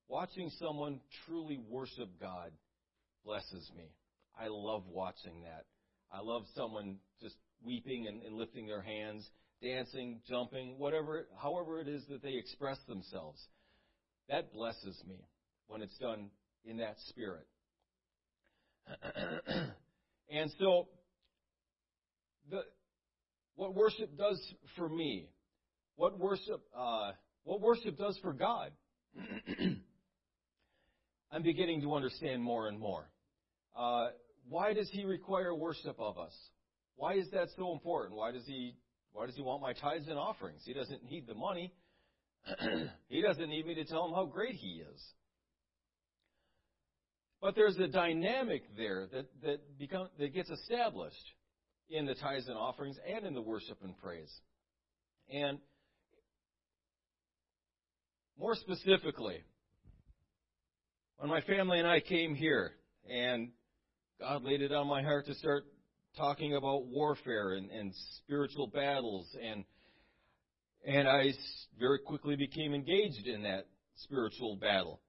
Watching 0.09 0.51
someone 0.59 1.01
truly 1.27 1.61
worship 1.69 2.09
God 2.21 2.51
blesses 3.25 3.71
me. 3.77 3.85
I 4.39 4.49
love 4.49 4.85
watching 4.89 5.43
that. 5.43 5.65
I 6.13 6.21
love 6.21 6.45
someone 6.55 6.97
just 7.23 7.37
weeping 7.65 8.07
and, 8.09 8.23
and 8.23 8.37
lifting 8.37 8.67
their 8.67 8.83
hands 8.83 9.29
dancing, 9.63 10.21
jumping, 10.29 10.79
whatever, 10.79 11.27
however 11.37 11.81
it 11.81 11.89
is 11.89 12.05
that 12.09 12.23
they 12.23 12.35
express 12.35 12.79
themselves. 12.89 13.41
That 14.29 14.53
blesses 14.53 15.03
me 15.07 15.17
when 15.69 15.83
it's 15.83 15.97
done 15.99 16.31
in 16.65 16.79
that 16.79 16.97
spirit. 17.09 17.47
and 20.31 20.51
so, 20.59 20.89
the, 22.51 22.63
what 23.55 23.75
worship 23.75 24.17
does 24.17 24.41
for 24.77 24.89
me, 24.89 25.29
what 25.97 26.19
worship, 26.19 26.63
uh, 26.77 27.13
what 27.45 27.61
worship 27.61 27.99
does 27.99 28.19
for 28.23 28.33
God, 28.33 28.71
I'm 31.33 31.43
beginning 31.43 31.83
to 31.83 31.95
understand 31.95 32.43
more 32.43 32.67
and 32.69 32.79
more. 32.79 33.09
Uh, 33.77 34.09
why 34.51 34.75
does 34.75 34.91
He 34.91 35.05
require 35.05 35.55
worship 35.55 35.97
of 35.99 36.19
us? 36.19 36.37
Why 36.97 37.15
is 37.15 37.31
that 37.31 37.49
so 37.57 37.73
important? 37.73 38.19
Why 38.19 38.33
does 38.33 38.45
He 38.45 38.75
why 39.13 39.27
does 39.27 39.35
he 39.35 39.43
want 39.43 39.63
my 39.63 39.73
tithes 39.73 40.09
and 40.09 40.19
offerings? 40.19 40.63
He 40.65 40.73
doesn't 40.73 41.11
need 41.11 41.27
the 41.27 41.35
money. 41.35 41.73
he 43.09 43.21
doesn't 43.21 43.49
need 43.49 43.67
me 43.67 43.75
to 43.75 43.85
tell 43.85 44.07
him 44.07 44.15
how 44.15 44.25
great 44.25 44.55
he 44.55 44.83
is. 44.93 45.01
But 47.41 47.55
there's 47.55 47.77
a 47.79 47.89
dynamic 47.89 48.63
there 48.77 49.09
that, 49.13 49.27
that, 49.43 49.79
become, 49.79 50.09
that 50.19 50.35
gets 50.35 50.51
established 50.51 51.17
in 51.89 52.07
the 52.07 52.15
tithes 52.15 52.49
and 52.49 52.57
offerings 52.57 52.99
and 53.09 53.27
in 53.27 53.35
the 53.35 53.43
worship 53.43 53.79
and 53.83 53.97
praise. 53.99 54.33
And 55.33 55.59
more 58.39 58.55
specifically, 58.55 59.43
when 61.17 61.31
my 61.31 61.41
family 61.43 61.79
and 61.79 61.89
I 61.89 62.01
came 62.01 62.35
here 62.35 62.73
and 63.11 63.51
God 64.21 64.45
laid 64.45 64.61
it 64.61 64.71
on 64.71 64.87
my 64.87 65.03
heart 65.03 65.25
to 65.27 65.35
start 65.35 65.65
talking 66.15 66.55
about 66.55 66.85
warfare 66.85 67.55
and, 67.55 67.71
and 67.71 67.95
spiritual 68.19 68.67
battles, 68.67 69.27
and 69.43 69.65
and 70.87 71.09
I 71.09 71.33
very 71.79 72.01
quickly 72.01 72.37
became 72.37 72.75
engaged 72.75 73.27
in 73.27 73.45
that 73.45 73.67
spiritual 73.97 74.57
battle. 74.57 75.01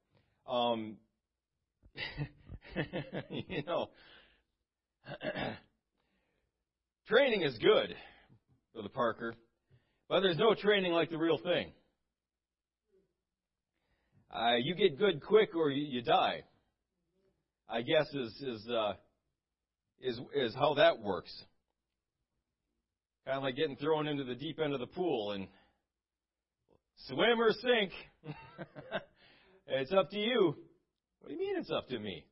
Um, 0.47 0.95
you 3.29 3.63
know, 3.67 3.89
training 7.09 7.41
is 7.41 7.57
good, 7.57 7.93
Brother 8.73 8.89
Parker, 8.89 9.35
but 10.07 10.21
there's 10.21 10.37
no 10.37 10.55
training 10.55 10.93
like 10.93 11.09
the 11.09 11.17
real 11.17 11.37
thing. 11.37 11.73
Uh, 14.33 14.55
you 14.55 14.73
get 14.73 14.97
good 14.97 15.21
quick 15.21 15.53
or 15.53 15.69
you, 15.69 15.85
you 15.85 16.01
die. 16.01 16.43
I 17.71 17.81
guess 17.83 18.13
is 18.13 18.33
is 18.41 18.69
uh, 18.69 18.93
is, 20.01 20.19
is 20.35 20.53
how 20.55 20.73
that 20.73 20.99
works. 20.99 21.31
Kind 23.25 23.37
of 23.37 23.43
like 23.43 23.55
getting 23.55 23.77
thrown 23.77 24.07
into 24.07 24.25
the 24.25 24.35
deep 24.35 24.59
end 24.59 24.73
of 24.73 24.81
the 24.81 24.87
pool 24.87 25.31
and 25.31 25.47
swim 27.07 27.39
or 27.39 27.51
sink. 27.53 27.91
it's 29.67 29.93
up 29.93 30.09
to 30.09 30.17
you. 30.17 30.55
What 31.19 31.29
do 31.29 31.33
you 31.33 31.39
mean 31.39 31.55
it's 31.57 31.71
up 31.71 31.87
to 31.89 31.99
me? 31.99 32.25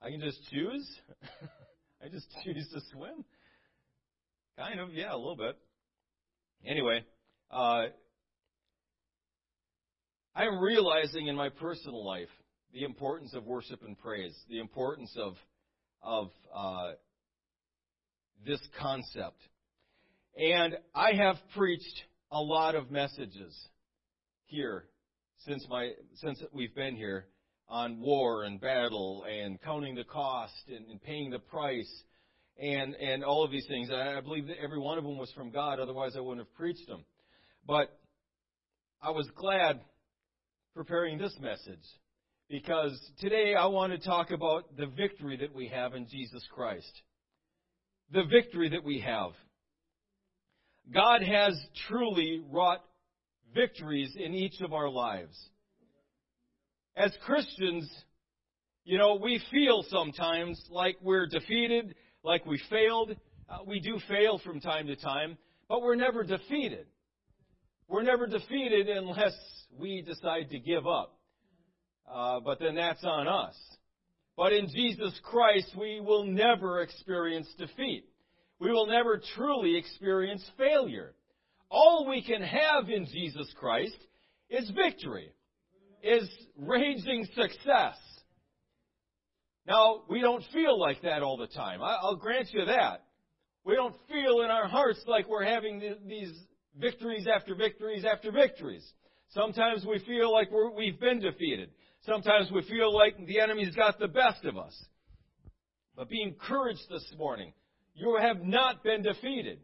I 0.00 0.10
can 0.10 0.20
just 0.20 0.38
choose? 0.50 0.88
I 2.02 2.08
just 2.08 2.26
choose 2.44 2.68
to 2.72 2.80
swim? 2.92 3.24
Kind 4.56 4.80
of, 4.80 4.94
yeah, 4.94 5.12
a 5.12 5.16
little 5.16 5.36
bit. 5.36 5.58
Anyway, 6.64 7.04
uh, 7.50 7.86
I'm 10.34 10.60
realizing 10.60 11.26
in 11.26 11.36
my 11.36 11.48
personal 11.48 12.06
life 12.06 12.28
the 12.72 12.84
importance 12.84 13.34
of 13.34 13.44
worship 13.44 13.82
and 13.86 13.98
praise, 13.98 14.34
the 14.48 14.58
importance 14.58 15.14
of 15.18 15.34
of 16.02 16.30
uh, 16.54 16.92
this 18.44 18.60
concept. 18.78 19.40
And 20.36 20.76
I 20.94 21.12
have 21.12 21.36
preached 21.54 22.02
a 22.30 22.40
lot 22.40 22.74
of 22.74 22.90
messages 22.90 23.56
here 24.46 24.84
since 25.44 25.66
my 25.68 25.90
since 26.14 26.42
we've 26.52 26.74
been 26.74 26.96
here 26.96 27.26
on 27.68 28.00
war 28.00 28.44
and 28.44 28.60
battle 28.60 29.24
and 29.30 29.60
counting 29.62 29.94
the 29.94 30.04
cost 30.04 30.52
and, 30.68 30.86
and 30.86 31.02
paying 31.02 31.30
the 31.30 31.38
price 31.38 32.02
and 32.58 32.94
and 32.94 33.22
all 33.22 33.44
of 33.44 33.50
these 33.50 33.66
things. 33.68 33.90
I, 33.90 34.16
I 34.16 34.20
believe 34.20 34.46
that 34.46 34.56
every 34.62 34.78
one 34.78 34.98
of 34.98 35.04
them 35.04 35.18
was 35.18 35.30
from 35.32 35.50
God. 35.50 35.78
Otherwise, 35.78 36.12
I 36.16 36.20
wouldn't 36.20 36.46
have 36.46 36.54
preached 36.54 36.86
them. 36.88 37.04
But 37.66 37.96
I 39.02 39.10
was 39.10 39.28
glad 39.36 39.80
preparing 40.74 41.18
this 41.18 41.36
message 41.40 41.84
because 42.52 43.00
today 43.18 43.54
I 43.54 43.64
want 43.64 43.94
to 43.94 43.98
talk 43.98 44.30
about 44.30 44.76
the 44.76 44.84
victory 44.84 45.38
that 45.38 45.54
we 45.54 45.68
have 45.68 45.94
in 45.94 46.06
Jesus 46.06 46.46
Christ. 46.54 47.00
The 48.12 48.24
victory 48.24 48.68
that 48.68 48.84
we 48.84 49.00
have. 49.00 49.30
God 50.92 51.22
has 51.22 51.58
truly 51.88 52.42
wrought 52.50 52.84
victories 53.54 54.14
in 54.22 54.34
each 54.34 54.60
of 54.60 54.74
our 54.74 54.90
lives. 54.90 55.34
As 56.94 57.10
Christians, 57.24 57.90
you 58.84 58.98
know, 58.98 59.14
we 59.14 59.40
feel 59.50 59.82
sometimes 59.88 60.62
like 60.68 60.98
we're 61.00 61.26
defeated, 61.26 61.94
like 62.22 62.44
we 62.44 62.60
failed. 62.68 63.16
Uh, 63.48 63.58
we 63.66 63.80
do 63.80 63.98
fail 64.10 64.38
from 64.44 64.60
time 64.60 64.88
to 64.88 64.96
time, 64.96 65.38
but 65.70 65.80
we're 65.80 65.94
never 65.94 66.22
defeated. 66.22 66.84
We're 67.88 68.02
never 68.02 68.26
defeated 68.26 68.90
unless 68.90 69.32
we 69.78 70.02
decide 70.02 70.50
to 70.50 70.58
give 70.58 70.86
up. 70.86 71.18
Uh, 72.12 72.40
but 72.40 72.58
then 72.58 72.74
that's 72.74 73.02
on 73.04 73.26
us. 73.26 73.54
But 74.36 74.52
in 74.52 74.68
Jesus 74.68 75.18
Christ, 75.22 75.70
we 75.78 76.00
will 76.00 76.24
never 76.24 76.82
experience 76.82 77.48
defeat. 77.58 78.04
We 78.58 78.70
will 78.70 78.86
never 78.86 79.20
truly 79.34 79.76
experience 79.76 80.44
failure. 80.58 81.14
All 81.70 82.06
we 82.08 82.22
can 82.22 82.42
have 82.42 82.88
in 82.88 83.06
Jesus 83.06 83.52
Christ 83.58 83.96
is 84.50 84.70
victory, 84.70 85.32
is 86.02 86.28
raging 86.58 87.26
success. 87.34 87.96
Now, 89.66 90.02
we 90.10 90.20
don't 90.20 90.44
feel 90.52 90.78
like 90.78 91.02
that 91.02 91.22
all 91.22 91.36
the 91.36 91.46
time. 91.46 91.80
I'll 91.82 92.16
grant 92.16 92.48
you 92.52 92.64
that. 92.66 93.04
We 93.64 93.74
don't 93.74 93.94
feel 94.08 94.42
in 94.42 94.50
our 94.50 94.68
hearts 94.68 95.02
like 95.06 95.28
we're 95.28 95.44
having 95.44 95.80
these 96.06 96.32
victories 96.78 97.26
after 97.32 97.54
victories 97.54 98.04
after 98.04 98.32
victories. 98.32 98.84
Sometimes 99.30 99.86
we 99.86 99.98
feel 100.00 100.32
like 100.32 100.48
we 100.76 100.90
have 100.90 101.00
been 101.00 101.20
defeated. 101.20 101.70
Sometimes 102.04 102.50
we 102.50 102.62
feel 102.62 102.92
like 102.92 103.14
the 103.26 103.40
enemy's 103.40 103.74
got 103.74 103.98
the 103.98 104.08
best 104.08 104.44
of 104.44 104.56
us. 104.56 104.74
But 105.96 106.08
be 106.08 106.22
encouraged 106.22 106.88
this 106.90 107.12
morning. 107.16 107.52
You 107.94 108.18
have 108.20 108.42
not 108.42 108.82
been 108.82 109.02
defeated. 109.02 109.60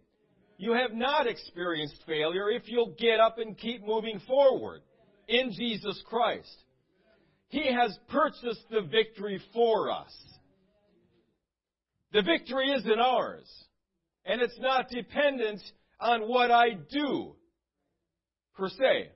You 0.56 0.72
have 0.72 0.92
not 0.92 1.26
experienced 1.26 2.02
failure 2.06 2.50
if 2.50 2.62
you'll 2.66 2.94
get 2.98 3.18
up 3.20 3.38
and 3.38 3.56
keep 3.56 3.84
moving 3.84 4.20
forward 4.26 4.82
in 5.26 5.52
Jesus 5.52 6.00
Christ. 6.08 6.64
He 7.48 7.72
has 7.72 7.96
purchased 8.08 8.68
the 8.70 8.82
victory 8.82 9.40
for 9.52 9.90
us. 9.90 10.12
The 12.12 12.22
victory 12.22 12.70
isn't 12.72 13.00
ours. 13.00 13.48
And 14.24 14.42
it's 14.42 14.58
not 14.60 14.90
dependent 14.90 15.60
on 16.00 16.28
what 16.28 16.50
I 16.50 16.74
do, 16.90 17.34
per 18.54 18.68
se. 18.68 19.10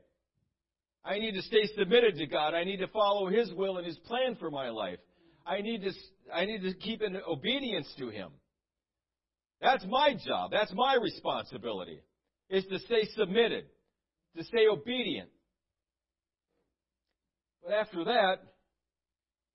I 1.04 1.18
need 1.18 1.32
to 1.32 1.42
stay 1.42 1.66
submitted 1.76 2.16
to 2.16 2.26
God. 2.26 2.54
I 2.54 2.64
need 2.64 2.78
to 2.78 2.86
follow 2.88 3.28
His 3.28 3.52
will 3.52 3.78
and 3.78 3.86
His 3.86 3.98
plan 3.98 4.36
for 4.36 4.50
my 4.50 4.70
life. 4.70 4.98
I 5.44 5.60
need 5.60 5.82
to, 5.82 5.90
I 6.32 6.44
need 6.44 6.62
to 6.62 6.74
keep 6.74 7.02
in 7.02 7.16
obedience 7.28 7.92
to 7.98 8.08
Him. 8.08 8.30
That's 9.60 9.84
my 9.88 10.14
job. 10.26 10.50
That's 10.52 10.72
my 10.74 10.96
responsibility, 11.00 12.00
is 12.50 12.64
to 12.66 12.78
stay 12.80 13.08
submitted, 13.16 13.64
to 14.36 14.44
stay 14.44 14.66
obedient. 14.70 15.30
But 17.64 17.74
after 17.74 18.04
that, 18.04 18.36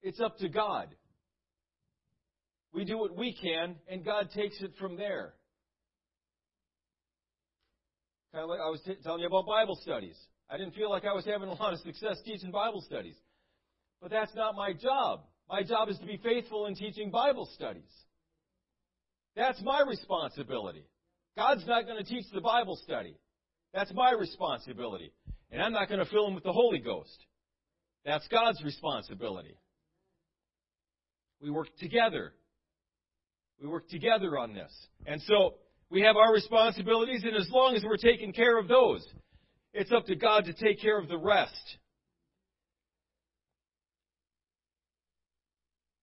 it's 0.01 0.19
up 0.19 0.37
to 0.39 0.49
God. 0.49 0.87
We 2.73 2.85
do 2.85 2.97
what 2.97 3.17
we 3.17 3.33
can, 3.33 3.75
and 3.89 4.05
God 4.05 4.29
takes 4.35 4.61
it 4.61 4.71
from 4.79 4.97
there. 4.97 5.33
Kind 8.33 8.43
of 8.43 8.49
like 8.49 8.59
I 8.59 8.69
was 8.69 8.81
t- 8.85 8.95
telling 9.03 9.21
you 9.21 9.27
about 9.27 9.45
Bible 9.47 9.77
studies. 9.81 10.17
I 10.49 10.57
didn't 10.57 10.75
feel 10.75 10.89
like 10.89 11.05
I 11.05 11.13
was 11.13 11.25
having 11.25 11.49
a 11.49 11.53
lot 11.53 11.73
of 11.73 11.79
success 11.79 12.17
teaching 12.25 12.51
Bible 12.51 12.81
studies. 12.81 13.15
But 14.01 14.11
that's 14.11 14.33
not 14.35 14.55
my 14.55 14.73
job. 14.73 15.21
My 15.49 15.63
job 15.63 15.89
is 15.89 15.97
to 15.99 16.05
be 16.05 16.17
faithful 16.23 16.67
in 16.67 16.75
teaching 16.75 17.09
Bible 17.09 17.49
studies. 17.55 17.91
That's 19.35 19.61
my 19.61 19.83
responsibility. 19.87 20.85
God's 21.35 21.65
not 21.67 21.85
going 21.85 22.03
to 22.03 22.09
teach 22.09 22.25
the 22.33 22.41
Bible 22.41 22.77
study. 22.83 23.15
That's 23.73 23.93
my 23.93 24.11
responsibility. 24.11 25.13
And 25.51 25.61
I'm 25.61 25.71
not 25.71 25.87
going 25.87 25.99
to 25.99 26.05
fill 26.05 26.27
him 26.27 26.35
with 26.35 26.43
the 26.43 26.53
Holy 26.53 26.79
Ghost. 26.79 27.25
That's 28.05 28.27
God's 28.29 28.63
responsibility. 28.63 29.55
We 31.41 31.51
work 31.51 31.67
together. 31.79 32.33
We 33.61 33.67
work 33.67 33.87
together 33.89 34.37
on 34.37 34.53
this. 34.53 34.71
And 35.05 35.21
so 35.23 35.55
we 35.89 36.01
have 36.01 36.15
our 36.15 36.33
responsibilities, 36.33 37.23
and 37.23 37.35
as 37.35 37.49
long 37.51 37.75
as 37.75 37.83
we're 37.83 37.97
taking 37.97 38.33
care 38.33 38.57
of 38.57 38.67
those, 38.67 39.05
it's 39.77 39.91
up 39.91 40.07
to 40.07 40.15
God 40.15 40.45
to 40.45 40.53
take 40.53 40.81
care 40.81 40.97
of 40.97 41.07
the 41.07 41.19
rest. 41.19 41.53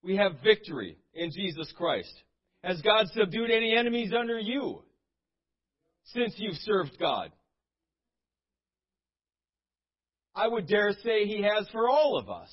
We 0.04 0.16
have 0.16 0.34
victory 0.44 0.96
in 1.12 1.32
Jesus 1.32 1.72
Christ. 1.76 2.12
Has 2.62 2.80
God 2.82 3.06
subdued 3.08 3.50
any 3.50 3.76
enemies 3.76 4.12
under 4.16 4.38
you 4.38 4.82
since 6.04 6.34
you've 6.36 6.58
served 6.58 6.96
God? 7.00 7.32
I 10.36 10.46
would 10.46 10.68
dare 10.68 10.92
say 11.02 11.26
He 11.26 11.42
has 11.42 11.66
for 11.72 11.88
all 11.88 12.16
of 12.16 12.30
us. 12.30 12.50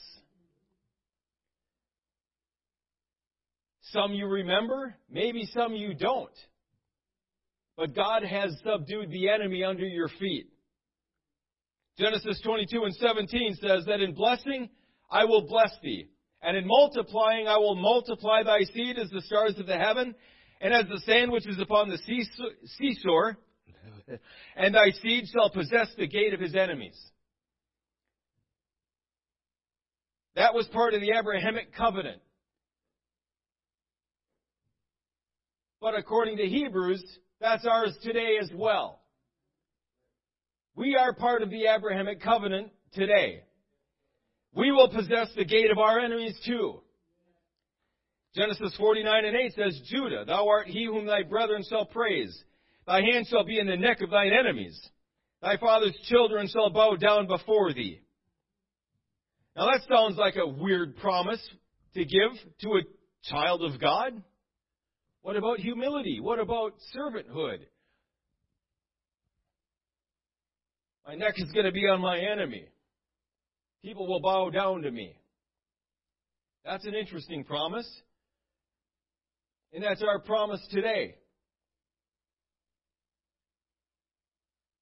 Some 3.92 4.14
you 4.14 4.26
remember, 4.26 4.96
maybe 5.08 5.48
some 5.54 5.76
you 5.76 5.94
don't. 5.94 6.32
But 7.78 7.96
God 7.96 8.24
has 8.24 8.56
subdued 8.66 9.12
the 9.12 9.30
enemy 9.30 9.64
under 9.64 9.86
your 9.86 10.10
feet. 10.20 10.48
Genesis 11.97 12.41
22 12.43 12.84
and 12.84 12.95
17 12.95 13.56
says 13.56 13.86
that 13.86 14.01
in 14.01 14.13
blessing 14.13 14.69
I 15.10 15.25
will 15.25 15.47
bless 15.47 15.71
thee, 15.84 16.08
and 16.41 16.56
in 16.56 16.65
multiplying 16.65 17.47
I 17.47 17.58
will 17.58 17.75
multiply 17.75 18.43
thy 18.43 18.62
seed 18.62 18.97
as 18.97 19.10
the 19.10 19.21
stars 19.21 19.60
of 19.60 19.67
the 19.67 19.77
heaven, 19.77 20.15
and 20.62 20.73
as 20.73 20.86
the 20.88 21.01
sand 21.06 21.32
which 21.32 21.47
is 21.47 21.60
upon 21.60 21.89
the 21.89 21.97
seashore, 22.77 23.38
and 24.56 24.73
thy 24.73 24.91
seed 25.01 25.25
shall 25.34 25.49
possess 25.49 25.89
the 25.97 26.08
gate 26.08 26.34
of 26.34 26.39
his 26.39 26.56
enemies. 26.56 26.97
That 30.36 30.54
was 30.54 30.67
part 30.67 30.93
of 30.93 31.01
the 31.01 31.12
Abrahamic 31.17 31.75
covenant. 31.75 32.21
But 35.82 35.95
according 35.97 36.38
to 36.38 36.43
Hebrews, 36.43 37.04
that's 37.41 37.65
ours 37.65 37.97
today 38.01 38.38
as 38.41 38.49
well. 38.54 39.01
We 40.76 40.96
are 40.96 41.14
part 41.14 41.42
of 41.42 41.50
the 41.50 41.66
Abrahamic 41.66 42.22
covenant 42.22 42.72
today. 42.94 43.44
We 44.54 44.72
will 44.72 44.90
possess 44.90 45.28
the 45.36 45.46
gate 45.46 45.72
of 45.72 45.78
our 45.78 46.00
enemies 46.00 46.40
too. 46.46 46.82
Genesis 48.36 48.74
49 48.78 49.26
and 49.26 49.36
8 49.36 49.54
says, 49.56 49.82
Judah, 49.86 50.24
thou 50.26 50.48
art 50.48 50.68
he 50.68 50.86
whom 50.86 51.06
thy 51.06 51.24
brethren 51.24 51.64
shall 51.70 51.86
praise. 51.86 52.34
Thy 52.88 53.02
hand 53.02 53.28
shall 53.30 53.44
be 53.44 53.60
in 53.60 53.68
the 53.68 53.76
neck 53.76 54.02
of 54.02 54.10
thine 54.10 54.32
enemies. 54.32 54.80
Thy 55.42 55.58
father's 55.58 55.98
children 56.08 56.48
shall 56.48 56.70
bow 56.70 56.96
down 56.96 57.28
before 57.28 57.74
thee. 57.74 58.00
Now 59.56 59.66
that 59.66 59.82
sounds 59.90 60.18
like 60.18 60.36
a 60.38 60.48
weird 60.48 60.98
promise 60.98 61.42
to 61.96 62.06
give 62.06 62.32
to 62.62 62.70
a 62.70 63.30
child 63.30 63.64
of 63.64 63.80
God. 63.80 64.22
What 65.22 65.36
about 65.36 65.60
humility? 65.60 66.20
What 66.22 66.40
about 66.40 66.74
servanthood? 66.96 67.60
My 71.08 71.16
neck 71.16 71.34
is 71.38 71.52
going 71.52 71.66
to 71.66 71.72
be 71.72 71.88
on 71.88 72.00
my 72.00 72.20
enemy. 72.20 72.66
People 73.84 74.08
will 74.08 74.22
bow 74.22 74.50
down 74.50 74.84
to 74.84 74.92
me. 74.92 75.16
That's 76.64 76.86
an 76.86 76.94
interesting 76.94 77.44
promise. 77.44 77.90
And 79.74 79.84
that's 79.84 80.04
our 80.04 80.20
promise 80.20 80.62
today. 80.70 81.16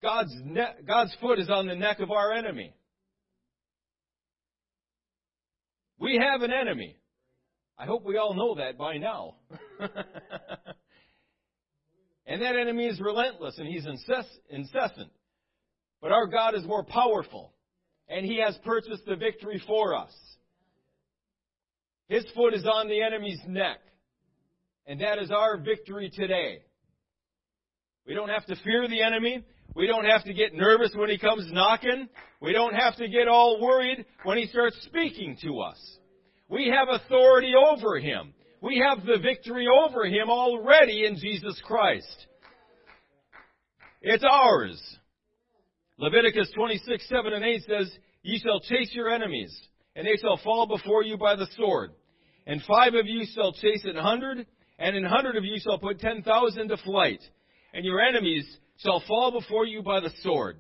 God's, 0.02 0.34
ne- 0.44 0.76
God's 0.86 1.16
foot 1.22 1.40
is 1.40 1.50
on 1.50 1.68
the 1.68 1.76
neck 1.76 2.00
of 2.00 2.12
our 2.12 2.34
enemy. 2.34 2.74
We 6.00 6.18
have 6.22 6.42
an 6.42 6.52
enemy. 6.52 6.96
I 7.78 7.86
hope 7.86 8.06
we 8.06 8.18
all 8.18 8.34
know 8.34 8.56
that 8.56 8.78
by 8.78 8.98
now. 8.98 9.36
and 12.26 12.42
that 12.42 12.56
enemy 12.58 12.88
is 12.88 13.00
relentless 13.00 13.58
and 13.58 13.68
he's 13.68 13.86
incessant. 14.50 15.12
But 16.02 16.12
our 16.12 16.28
God 16.28 16.56
is 16.56 16.64
more 16.64 16.84
powerful, 16.84 17.54
and 18.08 18.26
He 18.26 18.40
has 18.40 18.58
purchased 18.64 19.06
the 19.06 19.16
victory 19.16 19.62
for 19.68 19.96
us. 19.96 20.12
His 22.08 22.26
foot 22.36 22.54
is 22.54 22.66
on 22.66 22.88
the 22.88 23.02
enemy's 23.02 23.40
neck. 23.48 23.80
And 24.88 25.02
that 25.02 25.20
is 25.20 25.30
our 25.30 25.58
victory 25.58 26.12
today. 26.14 26.64
We 28.08 28.16
don't 28.16 28.30
have 28.30 28.46
to 28.48 28.56
fear 28.64 28.88
the 28.88 29.04
enemy. 29.04 29.44
We 29.76 29.86
don't 29.86 30.06
have 30.06 30.24
to 30.24 30.34
get 30.34 30.56
nervous 30.56 30.92
when 30.96 31.12
he 31.12 31.20
comes 31.20 31.48
knocking. 31.52 32.10
We 32.42 32.54
don't 32.54 32.74
have 32.74 32.96
to 32.96 33.08
get 33.08 33.28
all 33.28 33.62
worried 33.62 34.04
when 34.24 34.40
he 34.40 34.48
starts 34.48 34.76
speaking 34.84 35.38
to 35.44 35.60
us. 35.60 35.78
We 36.48 36.74
have 36.76 36.88
authority 36.90 37.54
over 37.56 38.00
him. 38.00 38.34
We 38.62 38.84
have 38.84 39.06
the 39.06 39.20
victory 39.22 39.68
over 39.68 40.06
him 40.06 40.32
already 40.32 41.06
in 41.06 41.18
Jesus 41.18 41.62
Christ. 41.64 42.26
It's 44.02 44.24
ours. 44.28 44.82
Leviticus 46.00 46.50
26, 46.56 47.10
7 47.10 47.34
and 47.34 47.44
8 47.44 47.62
says, 47.68 47.92
Ye 48.24 48.40
shall 48.40 48.62
chase 48.62 48.90
your 48.94 49.10
enemies, 49.10 49.54
and 49.98 50.08
they 50.08 50.16
shall 50.16 50.38
fall 50.38 50.66
before 50.66 51.04
you 51.04 51.18
by 51.18 51.36
the 51.36 51.48
sword. 51.58 51.92
And 52.48 52.62
five 52.64 52.94
of 52.94 53.06
you 53.06 53.26
shall 53.36 53.52
chase 53.52 53.84
an 53.84 53.98
hundred, 53.98 54.48
and 54.80 54.96
an 54.96 55.04
hundred 55.04 55.36
of 55.36 55.44
you 55.44 55.60
shall 55.60 55.78
put 55.78 56.00
ten 56.00 56.24
thousand 56.24 56.70
to 56.70 56.78
flight. 56.78 57.20
And 57.74 57.86
your 57.86 58.00
enemies 58.00 58.46
shall 58.78 59.04
fall 59.08 59.32
before 59.32 59.66
you 59.66 59.84
by 59.84 60.00
the 60.00 60.10
sword. 60.24 60.58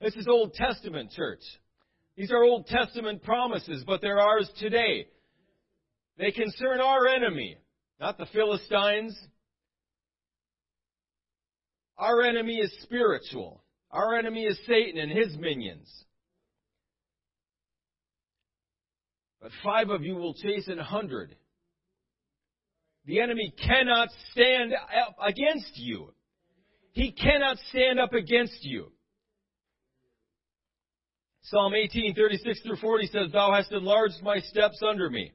This 0.00 0.16
is 0.16 0.26
Old 0.26 0.54
Testament, 0.54 1.12
church. 1.12 1.40
These 2.16 2.32
are 2.32 2.42
Old 2.42 2.66
Testament 2.66 3.22
promises, 3.22 3.84
but 3.86 4.00
they're 4.00 4.20
ours 4.20 4.50
today. 4.58 5.06
They 6.18 6.32
concern 6.32 6.80
our 6.80 7.06
enemy, 7.06 7.56
not 8.00 8.18
the 8.18 8.26
Philistines. 8.26 9.16
Our 11.98 12.22
enemy 12.22 12.56
is 12.56 12.72
spiritual. 12.82 13.62
Our 13.90 14.16
enemy 14.16 14.44
is 14.44 14.58
Satan 14.66 14.98
and 14.98 15.10
his 15.10 15.36
minions. 15.38 15.88
But 19.40 19.50
five 19.62 19.90
of 19.90 20.02
you 20.02 20.14
will 20.14 20.34
chase 20.34 20.68
an 20.68 20.78
hundred. 20.78 21.34
The 23.04 23.20
enemy 23.20 23.52
cannot 23.66 24.08
stand 24.30 24.72
up 24.72 25.16
against 25.20 25.72
you. 25.74 26.14
He 26.92 27.10
cannot 27.10 27.56
stand 27.70 27.98
up 27.98 28.12
against 28.12 28.58
you. 28.62 28.92
Psalm 31.42 31.74
18, 31.74 32.14
36 32.14 32.60
through 32.62 32.76
40 32.76 33.06
says, 33.06 33.32
Thou 33.32 33.52
hast 33.52 33.72
enlarged 33.72 34.22
my 34.22 34.38
steps 34.38 34.80
under 34.88 35.10
me, 35.10 35.32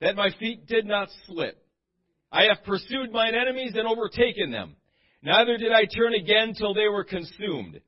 that 0.00 0.16
my 0.16 0.28
feet 0.38 0.66
did 0.66 0.84
not 0.84 1.08
slip. 1.26 1.56
I 2.30 2.44
have 2.44 2.64
pursued 2.64 3.10
mine 3.10 3.34
enemies 3.34 3.72
and 3.74 3.86
overtaken 3.86 4.50
them. 4.50 4.76
Neither 5.24 5.56
did 5.56 5.72
I 5.72 5.86
turn 5.86 6.14
again 6.14 6.52
till 6.56 6.74
they 6.74 6.86
were 6.86 7.02
consumed. 7.02 7.80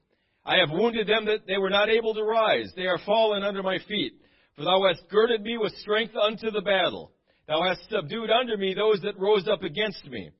I 0.44 0.56
have 0.56 0.70
wounded 0.70 1.06
them 1.06 1.26
that 1.26 1.46
they 1.46 1.58
were 1.58 1.70
not 1.70 1.90
able 1.90 2.14
to 2.14 2.22
rise. 2.22 2.72
They 2.74 2.86
are 2.86 2.98
fallen 3.04 3.42
under 3.42 3.62
my 3.62 3.78
feet. 3.86 4.14
For 4.56 4.64
thou 4.64 4.82
hast 4.88 5.08
girded 5.10 5.42
me 5.42 5.58
with 5.58 5.74
strength 5.76 6.14
unto 6.16 6.50
the 6.50 6.62
battle. 6.62 7.12
Thou 7.46 7.62
hast 7.62 7.90
subdued 7.90 8.30
under 8.30 8.56
me 8.56 8.72
those 8.74 9.00
that 9.02 9.18
rose 9.18 9.46
up 9.48 9.62
against 9.62 10.06
me. 10.06 10.30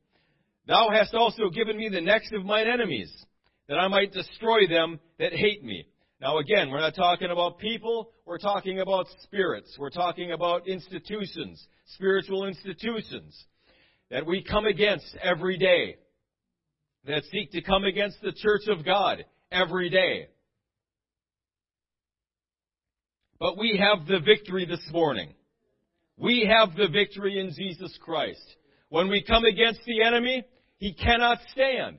Thou 0.67 0.89
hast 0.91 1.15
also 1.15 1.51
given 1.51 1.77
me 1.77 1.91
the 1.91 2.01
necks 2.01 2.31
of 2.33 2.47
mine 2.47 2.67
enemies, 2.67 3.13
that 3.69 3.79
I 3.79 3.89
might 3.89 4.13
destroy 4.13 4.67
them 4.67 4.99
that 5.19 5.33
hate 5.33 5.63
me. 5.63 5.85
Now 6.21 6.39
again, 6.39 6.71
we're 6.71 6.81
not 6.81 6.95
talking 6.95 7.31
about 7.31 7.59
people, 7.59 8.11
we're 8.25 8.39
talking 8.39 8.81
about 8.81 9.07
spirits. 9.21 9.77
We're 9.79 9.91
talking 9.91 10.33
about 10.33 10.67
institutions, 10.67 11.65
spiritual 11.95 12.47
institutions, 12.47 13.45
that 14.11 14.27
we 14.27 14.43
come 14.43 14.65
against 14.65 15.17
every 15.23 15.59
day, 15.59 15.97
that 17.07 17.25
seek 17.31 17.53
to 17.53 17.63
come 17.63 17.85
against 17.85 18.21
the 18.21 18.33
church 18.33 18.63
of 18.69 18.85
God 18.85 19.25
every 19.51 19.91
day. 19.91 20.29
But 23.39 23.59
we 23.59 23.79
have 23.79 24.07
the 24.07 24.21
victory 24.21 24.67
this 24.67 24.85
morning. 24.93 25.35
We 26.19 26.51
have 26.51 26.75
the 26.75 26.89
victory 26.89 27.39
in 27.39 27.53
Jesus 27.55 27.97
Christ. 28.01 28.43
When 28.89 29.09
we 29.09 29.23
come 29.23 29.45
against 29.45 29.81
the 29.87 30.03
enemy, 30.03 30.45
he 30.79 30.95
cannot 30.95 31.39
stand. 31.53 31.99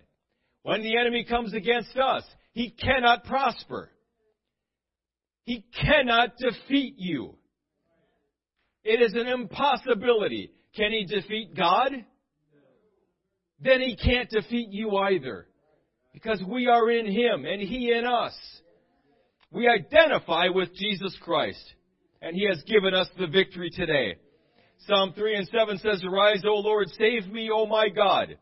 When 0.63 0.81
the 0.81 0.97
enemy 0.97 1.23
comes 1.23 1.53
against 1.53 1.95
us, 1.97 2.23
he 2.53 2.71
cannot 2.71 3.23
prosper. 3.25 3.91
He 5.45 5.63
cannot 5.79 6.31
defeat 6.37 6.95
you. 6.97 7.35
It 8.83 9.01
is 9.01 9.13
an 9.13 9.27
impossibility. 9.27 10.51
Can 10.75 10.91
he 10.91 11.05
defeat 11.05 11.55
God? 11.55 11.91
Then 13.59 13.81
he 13.81 13.95
can't 13.95 14.29
defeat 14.29 14.69
you 14.71 14.95
either. 14.97 15.47
Because 16.13 16.41
we 16.47 16.67
are 16.67 16.89
in 16.89 17.05
him 17.05 17.45
and 17.45 17.61
he 17.61 17.91
in 17.91 18.05
us. 18.05 18.33
We 19.51 19.67
identify 19.67 20.47
with 20.49 20.73
Jesus 20.75 21.15
Christ. 21.21 21.63
And 22.21 22.35
he 22.35 22.47
has 22.47 22.61
given 22.63 22.93
us 22.93 23.07
the 23.17 23.27
victory 23.27 23.69
today. 23.69 24.15
Psalm 24.87 25.13
3 25.13 25.35
and 25.35 25.47
7 25.47 25.77
says, 25.77 26.03
Arise, 26.03 26.43
O 26.45 26.55
Lord, 26.55 26.87
save 26.97 27.27
me, 27.31 27.49
O 27.53 27.65
my 27.65 27.89
God. 27.89 28.37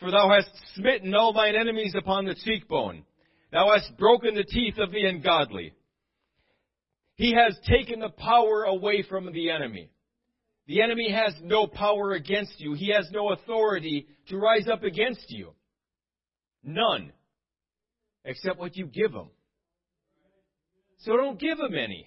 For 0.00 0.10
thou 0.10 0.28
hast 0.30 0.50
smitten 0.74 1.14
all 1.14 1.32
thine 1.32 1.54
enemies 1.54 1.94
upon 1.96 2.24
the 2.24 2.34
cheekbone. 2.34 3.04
Thou 3.52 3.72
hast 3.72 3.96
broken 3.96 4.34
the 4.34 4.44
teeth 4.44 4.78
of 4.78 4.90
the 4.90 5.04
ungodly. 5.04 5.72
He 7.16 7.32
has 7.34 7.56
taken 7.68 8.00
the 8.00 8.08
power 8.08 8.64
away 8.64 9.04
from 9.08 9.32
the 9.32 9.50
enemy. 9.50 9.90
The 10.66 10.80
enemy 10.80 11.10
has 11.10 11.34
no 11.42 11.66
power 11.66 12.12
against 12.12 12.54
you. 12.58 12.72
He 12.74 12.92
has 12.94 13.08
no 13.12 13.32
authority 13.32 14.06
to 14.28 14.38
rise 14.38 14.66
up 14.72 14.82
against 14.82 15.26
you. 15.28 15.52
None. 16.62 17.12
Except 18.24 18.58
what 18.58 18.76
you 18.76 18.86
give 18.86 19.12
him. 19.12 19.28
So 21.00 21.16
don't 21.16 21.38
give 21.38 21.58
him 21.58 21.74
any. 21.74 22.06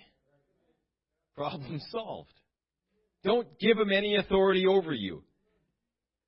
Problem 1.35 1.79
solved. 1.91 2.33
Don't 3.23 3.47
give 3.59 3.77
him 3.77 3.91
any 3.91 4.15
authority 4.15 4.65
over 4.65 4.93
you. 4.93 5.23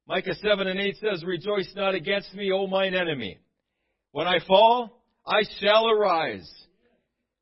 Micah 0.07 0.35
7 0.35 0.67
and 0.67 0.79
8 0.79 0.95
says, 0.97 1.23
Rejoice 1.23 1.71
not 1.75 1.95
against 1.95 2.33
me, 2.33 2.51
O 2.51 2.67
mine 2.67 2.93
enemy. 2.93 3.39
When 4.11 4.27
I 4.27 4.39
fall, 4.47 5.03
I 5.25 5.41
shall 5.59 5.89
arise. 5.89 6.49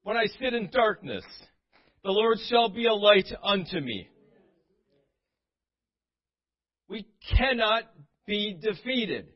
When 0.04 0.17
I 0.17 0.26
sit 0.39 0.54
in 0.54 0.69
darkness, 0.71 1.23
the 2.04 2.12
Lord 2.12 2.38
shall 2.50 2.69
be 2.69 2.86
a 2.86 2.93
light 2.93 3.28
unto 3.43 3.80
me. 3.80 4.10
We 6.89 7.06
cannot 7.38 7.84
be 8.26 8.58
defeated. 8.62 9.28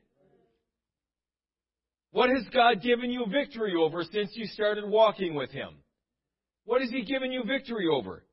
What 2.12 2.30
has 2.30 2.44
God 2.54 2.82
given 2.82 3.10
you 3.10 3.26
victory 3.32 3.74
over 3.78 4.04
since 4.04 4.32
you 4.34 4.46
started 4.48 4.86
walking 4.88 5.34
with 5.34 5.52
Him? 5.52 5.76
What 6.66 6.82
has 6.82 6.92
He 6.92 7.04
given 7.04 7.32
you 7.32 7.44
victory 7.44 7.88
over? 7.92 8.24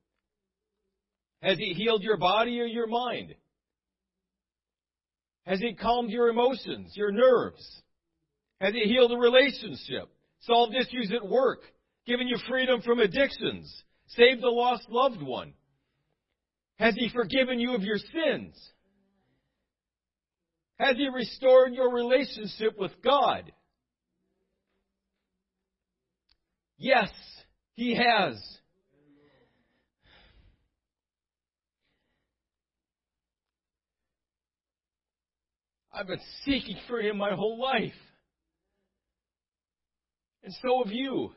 Has 1.42 1.58
He 1.58 1.74
healed 1.74 2.02
your 2.02 2.16
body 2.16 2.60
or 2.60 2.66
your 2.66 2.88
mind? 2.88 3.34
Has 5.46 5.60
He 5.60 5.74
calmed 5.74 6.10
your 6.10 6.28
emotions, 6.28 6.92
your 6.94 7.12
nerves? 7.12 7.82
Has 8.60 8.74
He 8.74 8.82
healed 8.82 9.12
a 9.12 9.16
relationship? 9.16 10.08
Solved 10.40 10.74
issues 10.74 11.12
at 11.14 11.28
work? 11.28 11.60
Given 12.06 12.26
you 12.26 12.36
freedom 12.48 12.82
from 12.82 12.98
addictions? 12.98 13.84
Saved 14.08 14.42
a 14.42 14.50
lost 14.50 14.88
loved 14.88 15.22
one? 15.22 15.54
Has 16.78 16.94
He 16.96 17.08
forgiven 17.08 17.60
you 17.60 17.74
of 17.74 17.82
your 17.82 17.98
sins? 17.98 18.56
Has 20.78 20.96
He 20.96 21.08
restored 21.08 21.74
your 21.74 21.92
relationship 21.92 22.78
with 22.78 22.92
God? 23.02 23.50
Yes, 26.76 27.10
He 27.74 27.94
has. 27.96 28.40
I've 35.92 36.06
been 36.06 36.20
seeking 36.44 36.76
for 36.86 37.00
Him 37.00 37.16
my 37.16 37.34
whole 37.34 37.60
life. 37.60 37.92
And 40.44 40.54
so 40.62 40.84
have 40.84 40.92
you. 40.92 41.32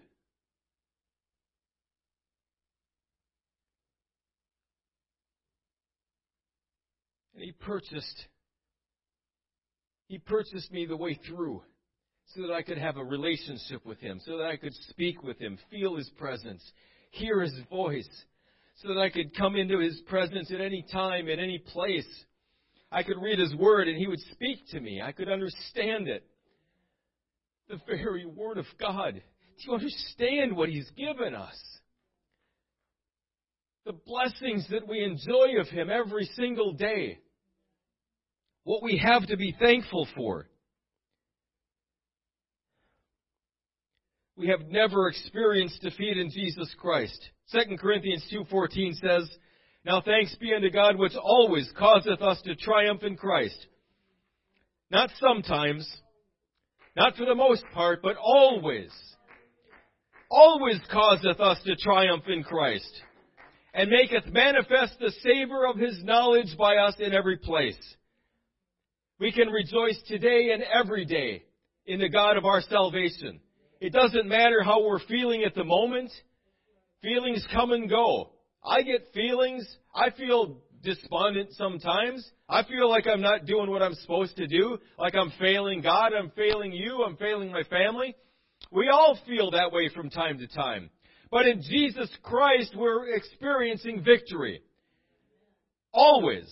And 7.33 7.43
He 7.43 7.53
purchased, 7.53 8.27
He 10.12 10.18
purchased 10.18 10.74
me 10.74 10.86
the 10.86 10.97
way 10.97 11.18
through 11.26 11.64
so 12.36 12.41
that 12.41 12.51
I 12.51 12.64
could 12.64 12.78
have 12.78 12.97
a 12.97 13.03
relationship 13.03 13.86
with 13.86 13.97
Him, 14.01 14.20
so 14.26 14.39
that 14.39 14.45
I 14.45 14.57
could 14.57 14.74
speak 14.89 15.24
with 15.24 15.39
Him, 15.39 15.57
feel 15.70 15.95
His 15.95 16.09
presence, 16.18 16.62
hear 17.12 17.39
His 17.39 17.57
voice, 17.70 18.09
so 18.82 18.89
that 18.89 18.99
I 18.99 19.09
could 19.09 19.34
come 19.34 19.55
into 19.55 19.80
His 19.80 20.01
presence 20.09 20.51
at 20.51 20.59
any 20.59 20.86
time, 20.91 21.30
at 21.30 21.39
any 21.39 21.59
place. 21.59 22.05
I 22.91 23.03
could 23.03 23.22
read 23.22 23.39
His 23.39 23.55
Word 23.55 23.88
and 23.88 23.97
He 23.97 24.05
would 24.05 24.20
speak 24.34 24.68
to 24.72 24.82
me. 24.82 25.01
I 25.01 25.14
could 25.14 25.30
understand 25.30 26.09
it. 26.09 26.26
The 27.70 27.80
very 27.88 28.26
Word 28.26 28.57
of 28.57 28.66
God. 28.82 29.14
Do 29.14 29.22
you 29.59 29.74
understand 29.76 30.57
what 30.57 30.68
He's 30.68 30.91
given 30.97 31.36
us? 31.36 31.57
The 33.86 33.93
blessings 33.93 34.68
that 34.72 34.89
we 34.89 35.05
enjoy 35.05 35.57
of 35.62 35.70
Him 35.70 35.89
every 35.89 36.30
single 36.36 36.74
day. 36.74 37.20
What 38.64 38.84
we 38.84 38.97
have 38.97 39.28
to 39.28 39.38
be 39.38 39.55
thankful 39.59 40.07
for. 40.16 40.47
we 44.41 44.47
have 44.47 44.68
never 44.70 45.07
experienced 45.07 45.82
defeat 45.82 46.18
in 46.18 46.32
Jesus 46.32 46.74
Christ. 46.80 47.30
2 47.51 47.78
Corinthians 47.78 48.26
2.14 48.34 48.93
says, 48.95 49.30
Now 49.86 50.01
thanks 50.01 50.36
be 50.36 50.51
unto 50.53 50.72
God 50.72 50.97
which 50.97 51.14
always 51.16 51.72
causeth 51.78 52.22
us 52.22 52.41
to 52.41 52.55
triumph 52.55 53.03
in 53.03 53.18
Christ. 53.18 53.68
Not 54.89 55.12
sometimes, 55.20 55.88
not 56.95 57.16
for 57.16 57.26
the 57.26 57.36
most 57.36 57.64
part, 57.72 58.01
but 58.01 58.16
always. 58.18 58.89
Always 60.32 60.80
causeth 60.91 61.39
us 61.39 61.59
to 61.66 61.76
triumph 61.76 62.24
in 62.28 62.41
Christ, 62.41 63.01
and 63.76 63.91
maketh 63.91 64.26
manifest 64.34 64.97
the 64.99 65.12
savor 65.22 65.68
of 65.68 65.78
his 65.78 66.03
knowledge 66.03 66.57
by 66.57 66.78
us 66.78 66.95
in 66.99 67.14
every 67.14 67.38
place. 67.38 67.78
We 69.22 69.32
can 69.32 69.49
rejoice 69.49 70.01
today 70.07 70.49
and 70.51 70.63
every 70.63 71.05
day 71.05 71.43
in 71.86 71.99
the 71.99 72.09
God 72.09 72.38
of 72.38 72.45
our 72.45 72.59
salvation. 72.61 73.39
It 73.80 73.93
doesn't 73.93 74.28
matter 74.28 74.63
how 74.63 74.84
we're 74.84 75.05
feeling 75.07 75.43
at 75.43 75.53
the 75.53 75.63
moment. 75.63 76.09
Feelings 77.03 77.45
come 77.53 77.72
and 77.72 77.88
go. 77.88 78.32
I 78.65 78.82
get 78.82 79.13
feelings. 79.13 79.67
I 79.93 80.09
feel 80.09 80.57
despondent 80.82 81.49
sometimes. 81.51 82.28
I 82.49 82.63
feel 82.63 82.89
like 82.89 83.05
I'm 83.05 83.22
not 83.22 83.45
doing 83.45 83.69
what 83.69 83.84
I'm 83.84 83.93
supposed 83.93 84.38
to 84.38 84.47
do, 84.47 84.80
like 84.97 85.13
I'm 85.13 85.32
failing 85.39 85.82
God, 85.82 86.13
I'm 86.19 86.32
failing 86.32 86.72
you, 86.72 87.03
I'm 87.03 87.15
failing 87.17 87.51
my 87.51 87.61
family. 87.69 88.15
We 88.72 88.89
all 88.89 89.19
feel 89.28 89.51
that 89.51 89.72
way 89.72 89.89
from 89.93 90.09
time 90.09 90.39
to 90.39 90.47
time. 90.47 90.89
But 91.30 91.45
in 91.45 91.61
Jesus 91.61 92.09
Christ, 92.24 92.74
we're 92.76 93.13
experiencing 93.13 94.03
victory. 94.03 94.63
Always. 95.93 96.51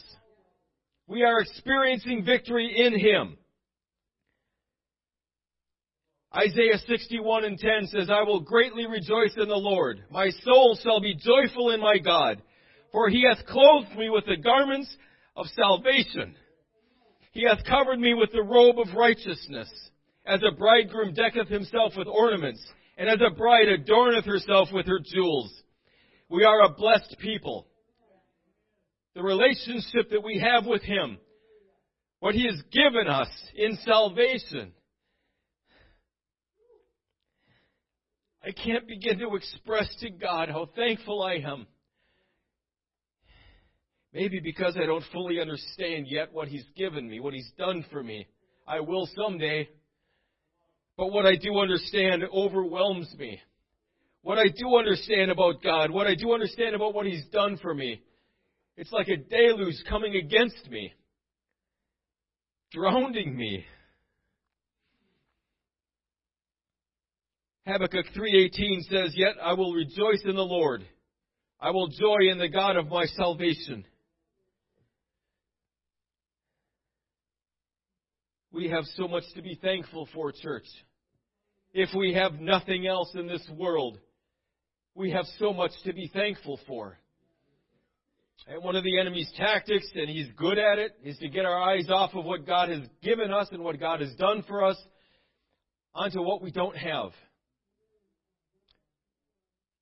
We 1.10 1.24
are 1.24 1.40
experiencing 1.40 2.24
victory 2.24 2.72
in 2.78 3.00
Him. 3.00 3.36
Isaiah 6.36 6.78
61 6.88 7.46
and 7.46 7.58
10 7.58 7.88
says, 7.88 8.12
I 8.12 8.22
will 8.22 8.42
greatly 8.42 8.86
rejoice 8.86 9.34
in 9.36 9.48
the 9.50 9.56
Lord. 9.56 10.04
My 10.12 10.30
soul 10.44 10.78
shall 10.84 11.02
be 11.02 11.16
joyful 11.16 11.72
in 11.72 11.80
my 11.80 11.98
God, 11.98 12.44
for 12.92 13.10
he 13.10 13.26
hath 13.28 13.44
clothed 13.48 13.98
me 13.98 14.12
with 14.12 14.26
the 14.28 14.38
garments 14.38 14.96
of 15.36 15.48
salvation. 15.48 16.36
He 17.32 17.44
hath 17.44 17.66
covered 17.66 18.00
me 18.00 18.14
with 18.14 18.32
the 18.32 18.44
robe 18.44 18.78
of 18.78 18.96
righteousness, 18.96 19.70
as 20.28 20.42
a 20.44 20.56
bridegroom 20.56 21.16
decketh 21.16 21.48
himself 21.48 21.94
with 21.98 22.08
ornaments, 22.08 22.64
and 23.00 23.10
as 23.10 23.20
a 23.26 23.34
bride 23.34 23.68
adorneth 23.68 24.26
herself 24.26 24.70
with 24.72 24.86
her 24.86 25.00
jewels. 25.04 25.52
We 26.30 26.44
are 26.44 26.66
a 26.66 26.76
blessed 26.76 27.16
people. 27.18 27.66
The 29.16 29.24
relationship 29.24 30.12
that 30.12 30.24
we 30.24 30.40
have 30.40 30.66
with 30.66 30.84
Him, 30.84 31.18
what 32.20 32.36
He 32.36 32.46
has 32.46 32.62
given 32.72 33.08
us 33.08 33.30
in 33.56 33.78
salvation, 33.86 34.72
I 38.44 38.52
can't 38.52 38.88
begin 38.88 39.20
to 39.20 39.36
express 39.36 39.94
to 40.00 40.10
God 40.10 40.50
how 40.50 40.70
thankful 40.76 41.22
I 41.22 41.36
am. 41.36 41.68
Maybe 44.14 44.40
because 44.40 44.76
I 44.82 44.86
don't 44.86 45.04
fully 45.12 45.40
understand 45.40 46.08
yet 46.08 46.34
what 46.34 46.48
He's 46.48 46.66
given 46.76 47.08
me, 47.08 47.20
what 47.20 47.34
He's 47.34 47.52
done 47.58 47.86
for 47.92 48.02
me. 48.02 48.28
I 48.68 48.80
will 48.80 49.08
someday. 49.16 49.70
But 50.98 51.12
what 51.12 51.26
I 51.26 51.36
do 51.36 51.60
understand 51.60 52.24
overwhelms 52.34 53.14
me. 53.18 53.40
What 54.22 54.38
I 54.38 54.48
do 54.48 54.78
understand 54.78 55.32
about 55.32 55.64
God, 55.64 55.92
what 55.92 56.08
I 56.08 56.16
do 56.16 56.34
understand 56.34 56.76
about 56.76 56.94
what 56.94 57.06
He's 57.06 57.26
done 57.32 57.58
for 57.62 57.74
me, 57.74 58.02
it's 58.80 58.94
like 58.94 59.10
a 59.10 59.18
deluge 59.18 59.76
coming 59.90 60.16
against 60.16 60.70
me, 60.70 60.94
drowning 62.72 63.36
me. 63.36 63.66
Habakkuk 67.68 68.06
3:18 68.16 68.84
says, 68.84 69.14
"Yet 69.18 69.38
I 69.42 69.52
will 69.52 69.74
rejoice 69.74 70.24
in 70.24 70.34
the 70.34 70.46
Lord. 70.46 70.88
I 71.60 71.72
will 71.72 71.88
joy 71.88 72.30
in 72.32 72.38
the 72.38 72.48
God 72.48 72.78
of 72.78 72.88
my 72.88 73.06
salvation." 73.06 73.86
We 78.52 78.70
have 78.70 78.86
so 78.96 79.10
much 79.10 79.30
to 79.34 79.42
be 79.42 79.56
thankful 79.56 80.06
for, 80.14 80.32
church. 80.32 80.68
If 81.74 81.94
we 81.94 82.14
have 82.14 82.40
nothing 82.40 82.88
else 82.88 83.14
in 83.14 83.28
this 83.28 83.48
world, 83.50 84.00
we 84.96 85.12
have 85.12 85.28
so 85.38 85.52
much 85.52 85.74
to 85.84 85.92
be 85.92 86.08
thankful 86.08 86.56
for. 86.66 86.98
And 88.48 88.64
one 88.64 88.76
of 88.76 88.84
the 88.84 89.00
enemy's 89.00 89.32
tactics, 89.38 89.88
and 89.94 90.10
he's 90.10 90.30
good 90.36 90.58
at 90.58 90.80
it, 90.80 90.92
is 91.04 91.18
to 91.20 91.30
get 91.30 91.46
our 91.46 91.62
eyes 91.62 91.90
off 91.90 92.16
of 92.16 92.26
what 92.26 92.48
God 92.48 92.70
has 92.70 92.82
given 93.04 93.32
us 93.32 93.48
and 93.52 93.64
what 93.64 93.80
God 93.80 94.02
has 94.02 94.14
done 94.16 94.44
for 94.48 94.64
us 94.64 94.78
onto 95.94 96.22
what 96.22 96.42
we 96.42 96.52
don't 96.52 96.78
have. 96.78 97.12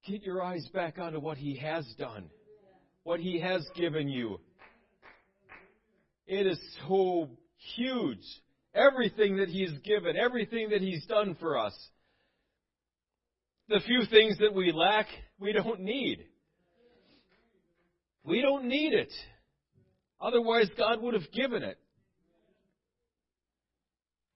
Get 0.08 0.24
your 0.24 0.42
eyes 0.42 0.68
back 0.74 0.98
onto 1.00 1.20
what 1.20 1.38
He 1.38 1.58
has 1.58 1.86
done, 1.98 2.30
what 3.04 3.20
He 3.20 3.40
has 3.40 3.66
given 3.76 4.08
you. 4.08 4.40
It 6.26 6.48
is 6.48 6.60
so 6.88 7.30
huge. 7.76 8.24
Everything 8.74 9.38
that 9.38 9.50
He's 9.50 9.72
given, 9.84 10.16
everything 10.18 10.70
that 10.70 10.82
He's 10.82 11.06
done 11.06 11.36
for 11.40 11.58
us. 11.58 11.74
The 13.70 13.82
few 13.86 14.06
things 14.10 14.38
that 14.40 14.54
we 14.54 14.72
lack, 14.72 15.08
we 15.40 15.52
don't 15.52 15.82
need. 15.82 16.26
We 18.28 18.42
don't 18.42 18.66
need 18.66 18.94
it. 18.94 19.12
Otherwise, 20.20 20.70
God 20.78 21.02
would 21.02 21.14
have 21.14 21.32
given 21.32 21.64
it. 21.64 21.80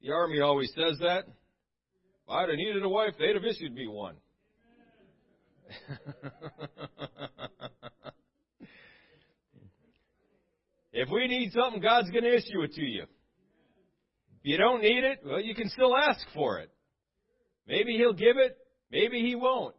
The 0.01 0.11
Army 0.11 0.39
always 0.39 0.69
says 0.69 0.97
that. 1.01 1.25
If 1.27 2.29
I'd 2.29 2.47
have 2.47 2.57
needed 2.57 2.81
a 2.83 2.89
wife, 2.89 3.15
they'd 3.19 3.35
have 3.35 3.43
issued 3.43 3.73
me 3.73 3.87
one. 3.87 4.15
if 10.93 11.09
we 11.09 11.27
need 11.27 11.51
something, 11.51 11.81
God's 11.81 12.09
going 12.11 12.23
to 12.23 12.33
issue 12.33 12.61
it 12.61 12.73
to 12.75 12.81
you. 12.81 13.03
If 13.03 13.09
you 14.43 14.57
don't 14.57 14.81
need 14.81 15.03
it, 15.03 15.19
well, 15.25 15.41
you 15.41 15.53
can 15.53 15.67
still 15.69 15.97
ask 15.97 16.25
for 16.33 16.59
it. 16.59 16.71
Maybe 17.67 17.97
He'll 17.97 18.13
give 18.13 18.37
it, 18.37 18.57
maybe 18.89 19.19
He 19.19 19.35
won't. 19.35 19.75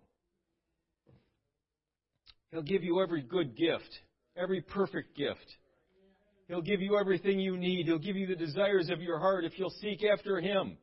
He'll 2.53 2.63
give 2.63 2.85
you 2.85 3.01
every 3.01 3.23
good 3.23 3.57
gift, 3.57 3.89
every 4.37 4.61
perfect 4.61 5.17
gift. 5.17 5.57
He'll 6.49 6.61
give 6.61 6.83
you 6.83 6.99
everything 6.99 7.41
you 7.41 7.57
need. 7.57 7.87
He'll 7.87 7.99
give 7.99 8.17
you 8.17 8.27
the 8.27 8.37
desires 8.37 8.91
of 8.91 9.01
your 9.01 9.19
heart 9.19 9.45
if 9.45 9.59
you'll 9.59 9.71
seek 9.81 10.05
after 10.05 10.39
Him. 10.39 10.77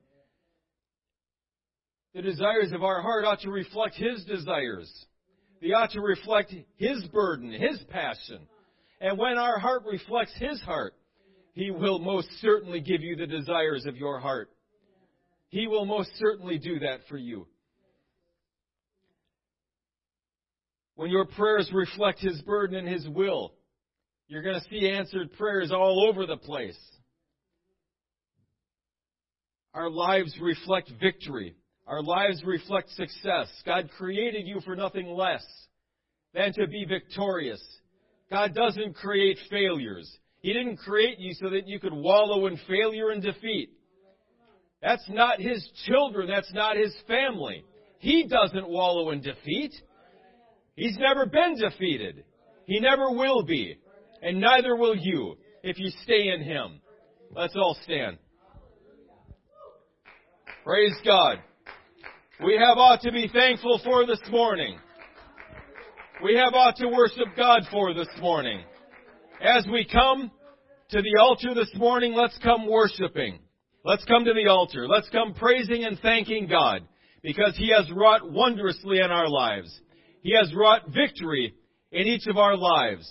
The 2.15 2.24
desires 2.24 2.72
of 2.74 2.84
our 2.84 3.03
heart 3.03 3.24
ought 3.24 3.41
to 3.41 3.51
reflect 3.51 3.95
His 3.95 4.26
desires. 4.26 4.91
They 5.61 5.74
ought 5.74 5.91
to 5.91 6.01
reflect 6.01 6.53
His 6.78 7.03
burden, 7.13 7.51
His 7.51 7.80
passion. 7.89 8.39
And 8.99 9.20
when 9.20 9.38
our 9.38 9.59
heart 9.59 9.84
reflects 9.86 10.34
His 10.39 10.59
heart, 10.61 10.95
He 11.53 11.70
will 11.70 11.99
most 11.99 12.30
certainly 12.41 12.82
give 12.82 13.01
you 13.01 13.15
the 13.15 13.28
desires 13.28 13.86
of 13.86 13.95
your 13.95 14.20
heart. 14.20 14.49
He 15.49 15.67
will 15.67 15.86
most 15.86 16.09
certainly 16.17 16.57
do 16.57 16.80
that 16.80 17.01
for 17.07 17.17
you. 17.17 17.45
When 21.00 21.10
your 21.10 21.24
prayers 21.24 21.72
reflect 21.74 22.20
His 22.20 22.41
burden 22.41 22.76
and 22.76 22.86
His 22.86 23.08
will, 23.08 23.54
you're 24.28 24.41
going 24.41 24.60
to 24.60 24.70
see 24.70 24.89
answered 24.89 25.32
prayers 25.38 25.72
all 25.72 26.06
over 26.10 26.26
the 26.26 26.36
place. 26.36 26.78
Our 29.74 29.89
lives 29.89 30.36
reflect 30.41 30.91
victory. 31.00 31.56
Our 31.88 32.04
lives 32.04 32.43
reflect 32.45 32.89
success. 32.89 33.47
God 33.66 33.89
created 33.97 34.45
you 34.45 34.60
for 34.60 34.76
nothing 34.76 35.08
less 35.08 35.45
than 36.34 36.52
to 36.56 36.68
be 36.68 36.84
victorious. 36.84 37.64
God 38.30 38.54
doesn't 38.54 38.95
create 38.95 39.39
failures. 39.50 40.14
He 40.41 40.52
didn't 40.52 40.80
create 40.80 41.18
you 41.18 41.34
so 41.36 41.50
that 41.52 41.66
you 41.66 41.80
could 41.80 41.93
wallow 41.93 42.47
in 42.47 42.60
failure 42.68 43.12
and 43.12 43.24
defeat. 43.24 43.70
That's 44.82 45.08
not 45.08 45.39
His 45.39 45.66
children. 45.86 46.28
That's 46.28 46.52
not 46.54 46.76
His 46.76 46.93
family. 47.08 47.64
He 48.00 48.28
doesn't 48.28 48.68
wallow 48.68 49.12
in 49.12 49.22
defeat. 49.22 49.74
He's 50.80 50.98
never 50.98 51.26
been 51.26 51.56
defeated. 51.56 52.24
He 52.66 52.80
never 52.80 53.12
will 53.12 53.44
be. 53.44 53.78
And 54.22 54.40
neither 54.40 54.76
will 54.76 54.96
you 54.96 55.36
if 55.64 55.78
you 55.80 55.90
stay 56.04 56.30
in 56.30 56.44
Him. 56.44 56.82
Let's 57.32 57.56
all 57.56 57.78
stand. 57.84 58.18
Praise 60.64 60.96
God 61.06 61.40
we 62.44 62.54
have 62.54 62.78
ought 62.78 63.02
to 63.02 63.12
be 63.12 63.28
thankful 63.28 63.82
for 63.84 64.06
this 64.06 64.22
morning. 64.30 64.80
We 66.24 66.36
have 66.36 66.54
ought 66.54 66.78
to 66.78 66.88
worship 66.88 67.36
God 67.36 67.64
for 67.70 67.94
this 67.94 68.08
morning. 68.22 68.62
As 69.42 69.68
we 69.70 69.86
come 69.86 70.32
to 70.92 71.02
the 71.02 71.20
altar 71.20 71.54
this 71.54 71.72
morning, 71.76 72.14
let's 72.14 72.38
come 72.42 72.66
worshiping. 72.70 73.40
Let's 73.84 74.06
come 74.06 74.24
to 74.24 74.34
the 74.34 74.50
altar. 74.50 74.88
Let's 74.88 75.10
come 75.10 75.34
praising 75.34 75.84
and 75.84 76.00
thanking 76.00 76.48
God 76.48 76.88
because 77.24 77.58
He 77.58 77.74
has 77.76 77.92
wrought 77.92 78.32
wondrously 78.32 79.00
in 79.00 79.12
our 79.12 79.28
lives. 79.28 79.78
He 80.22 80.36
has 80.36 80.53
wrought 80.53 80.89
victory 80.89 81.53
in 81.91 82.07
each 82.07 82.28
of 82.28 82.38
our 82.38 82.57
lives. 82.57 83.09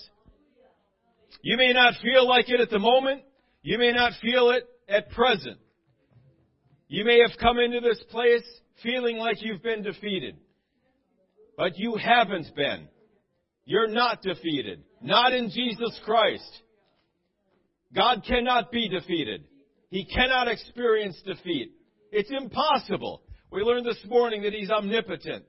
You 1.41 1.57
may 1.57 1.73
not 1.73 1.95
feel 2.01 2.27
like 2.27 2.49
it 2.49 2.59
at 2.59 2.69
the 2.69 2.79
moment. 2.79 3.23
You 3.61 3.77
may 3.77 3.91
not 3.91 4.13
feel 4.21 4.51
it 4.51 4.63
at 4.87 5.09
present. 5.11 5.57
You 6.87 7.05
may 7.05 7.19
have 7.19 7.37
come 7.39 7.59
into 7.59 7.79
this 7.81 8.01
place 8.09 8.43
feeling 8.81 9.17
like 9.17 9.37
you've 9.41 9.63
been 9.63 9.83
defeated. 9.83 10.37
But 11.57 11.77
you 11.77 11.95
haven't 11.95 12.55
been. 12.55 12.87
You're 13.65 13.89
not 13.89 14.21
defeated. 14.21 14.83
Not 15.01 15.33
in 15.33 15.49
Jesus 15.49 15.99
Christ. 16.05 16.61
God 17.93 18.23
cannot 18.27 18.71
be 18.71 18.87
defeated. 18.89 19.43
He 19.89 20.05
cannot 20.05 20.47
experience 20.47 21.21
defeat. 21.25 21.73
It's 22.11 22.31
impossible. 22.31 23.21
We 23.51 23.61
learned 23.61 23.85
this 23.85 24.03
morning 24.07 24.43
that 24.43 24.53
He's 24.53 24.69
omnipotent. 24.69 25.45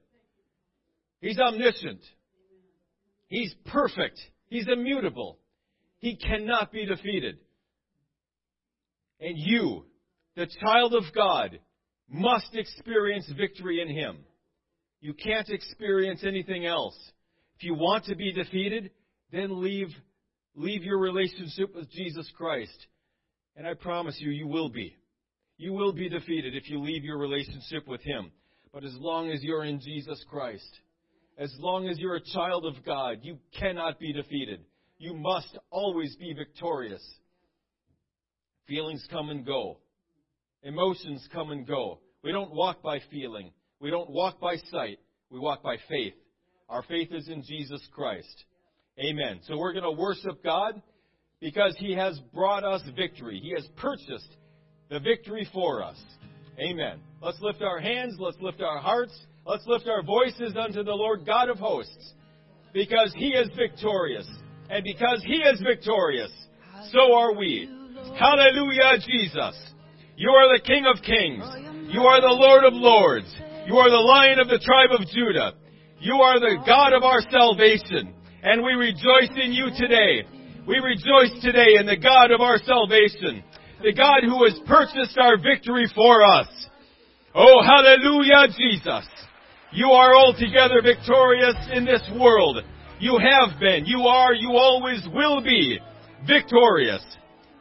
He's 1.21 1.39
omniscient. 1.39 2.01
He's 3.29 3.55
perfect. 3.67 4.19
He's 4.49 4.67
immutable. 4.69 5.39
He 5.99 6.17
cannot 6.17 6.73
be 6.73 6.87
defeated. 6.87 7.39
And 9.21 9.37
you, 9.37 9.85
the 10.35 10.49
child 10.61 10.95
of 10.95 11.05
God, 11.15 11.61
must 12.09 12.55
experience 12.55 13.31
victory 13.37 13.81
in 13.81 13.89
Him. 13.89 14.19
You 15.01 15.15
can't 15.15 15.49
experience 15.49 16.25
anything 16.27 16.67
else. 16.67 16.97
If 17.57 17.65
you 17.65 17.75
want 17.75 18.07
to 18.07 18.17
be 18.17 18.33
defeated, 18.33 18.91
then 19.31 19.63
leave, 19.63 19.89
leave 20.55 20.83
your 20.83 20.99
relationship 20.99 21.75
with 21.75 21.91
Jesus 21.91 22.31
Christ. 22.37 22.87
And 23.57 23.67
I 23.67 23.75
promise 23.75 24.17
you, 24.19 24.31
you 24.31 24.47
will 24.47 24.71
be. 24.71 24.97
You 25.59 25.75
will 25.75 25.93
be 25.93 26.09
defeated 26.09 26.57
if 26.57 26.69
you 26.71 26.81
leave 26.81 27.05
your 27.05 27.19
relationship 27.19 27.87
with 27.87 28.03
Him. 28.03 28.33
But 28.73 28.85
as 28.85 28.95
long 28.95 29.31
as 29.31 29.43
you're 29.43 29.65
in 29.65 29.81
Jesus 29.81 30.25
Christ, 30.31 30.81
as 31.41 31.53
long 31.59 31.89
as 31.89 31.99
you're 31.99 32.17
a 32.17 32.21
child 32.35 32.67
of 32.67 32.85
God, 32.85 33.21
you 33.23 33.39
cannot 33.59 33.99
be 33.99 34.13
defeated. 34.13 34.61
You 34.99 35.15
must 35.15 35.59
always 35.71 36.15
be 36.17 36.35
victorious. 36.35 37.03
Feelings 38.69 39.05
come 39.11 39.31
and 39.31 39.45
go. 39.47 39.79
Emotions 40.63 41.27
come 41.33 41.51
and 41.51 41.67
go. 41.67 42.01
We 42.23 42.31
don't 42.31 42.55
walk 42.55 42.83
by 42.83 43.01
feeling. 43.11 43.53
We 43.81 43.91
don't 43.91 44.11
walk 44.11 44.39
by 44.39 44.57
sight. 44.71 44.99
We 45.31 45.39
walk 45.39 45.63
by 45.63 45.79
faith. 45.89 46.13
Our 46.69 46.83
faith 46.83 47.09
is 47.11 47.29
in 47.29 47.43
Jesus 47.43 47.81
Christ. 47.95 48.45
Amen. 49.03 49.41
So 49.49 49.57
we're 49.57 49.73
going 49.73 49.85
to 49.85 49.99
worship 49.99 50.45
God 50.45 50.83
because 51.41 51.75
He 51.79 51.95
has 51.95 52.21
brought 52.35 52.65
us 52.65 52.83
victory. 52.95 53.41
He 53.43 53.53
has 53.53 53.67
purchased 53.77 54.37
the 54.91 55.01
victory 55.01 55.49
for 55.55 55.83
us. 55.83 55.97
Amen. 56.59 57.01
Let's 57.23 57.41
lift 57.41 57.63
our 57.63 57.81
hands. 57.81 58.17
Let's 58.19 58.37
lift 58.43 58.61
our 58.61 58.79
hearts. 58.79 59.19
Let's 59.47 59.67
lift 59.67 59.89
our 59.89 60.03
voices 60.03 60.55
unto 60.57 60.85
the 60.85 60.93
Lord 60.93 61.25
God 61.25 61.49
of 61.49 61.59
hosts 61.59 62.13
because 62.73 63.13
He 63.17 63.29
is 63.29 63.49
victorious. 63.57 64.29
And 64.69 64.85
because 64.85 65.23
He 65.25 65.37
is 65.37 65.61
victorious, 65.61 66.31
so 66.93 67.15
are 67.15 67.35
we. 67.35 67.69
Hallelujah, 68.19 68.99
Jesus. 69.05 69.59
You 70.17 70.31
are 70.31 70.57
the 70.57 70.63
King 70.63 70.85
of 70.87 71.03
kings. 71.03 71.45
You 71.93 72.03
are 72.03 72.21
the 72.21 72.29
Lord 72.29 72.65
of 72.65 72.75
lords. 72.75 73.35
You 73.67 73.77
are 73.79 73.91
the 73.91 73.97
Lion 73.97 74.39
of 74.39 74.49
the 74.49 74.61
tribe 74.63 74.91
of 74.93 75.09
Judah. 75.09 75.55
You 75.99 76.15
are 76.17 76.39
the 76.39 76.63
God 76.67 76.93
of 76.93 77.03
our 77.03 77.21
salvation. 77.31 78.15
And 78.43 78.63
we 78.63 78.73
rejoice 78.73 79.33
in 79.37 79.53
you 79.53 79.69
today. 79.77 80.25
We 80.67 80.79
rejoice 80.79 81.43
today 81.43 81.81
in 81.81 81.87
the 81.87 81.97
God 81.97 82.31
of 82.31 82.41
our 82.41 82.59
salvation. 82.59 83.43
The 83.83 83.93
God 83.93 84.23
who 84.23 84.45
has 84.45 84.61
purchased 84.67 85.19
our 85.19 85.37
victory 85.37 85.87
for 85.95 86.23
us. 86.23 86.49
Oh, 87.35 87.63
hallelujah, 87.65 88.49
Jesus. 88.57 89.09
You 89.73 89.91
are 89.91 90.17
altogether 90.17 90.83
victorious 90.83 91.55
in 91.73 91.85
this 91.85 92.03
world. 92.19 92.65
You 92.99 93.19
have 93.19 93.59
been, 93.61 93.87
you 93.87 94.03
are, 94.03 94.35
you 94.35 94.51
always 94.53 95.07
will 95.15 95.41
be 95.43 95.79
victorious. 96.27 97.05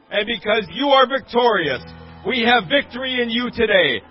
And 0.10 0.26
because 0.26 0.68
you 0.74 0.88
are 0.88 1.08
victorious, 1.08 1.82
we 2.28 2.42
have 2.42 2.68
victory 2.68 3.22
in 3.22 3.30
you 3.30 3.52
today. 3.52 4.02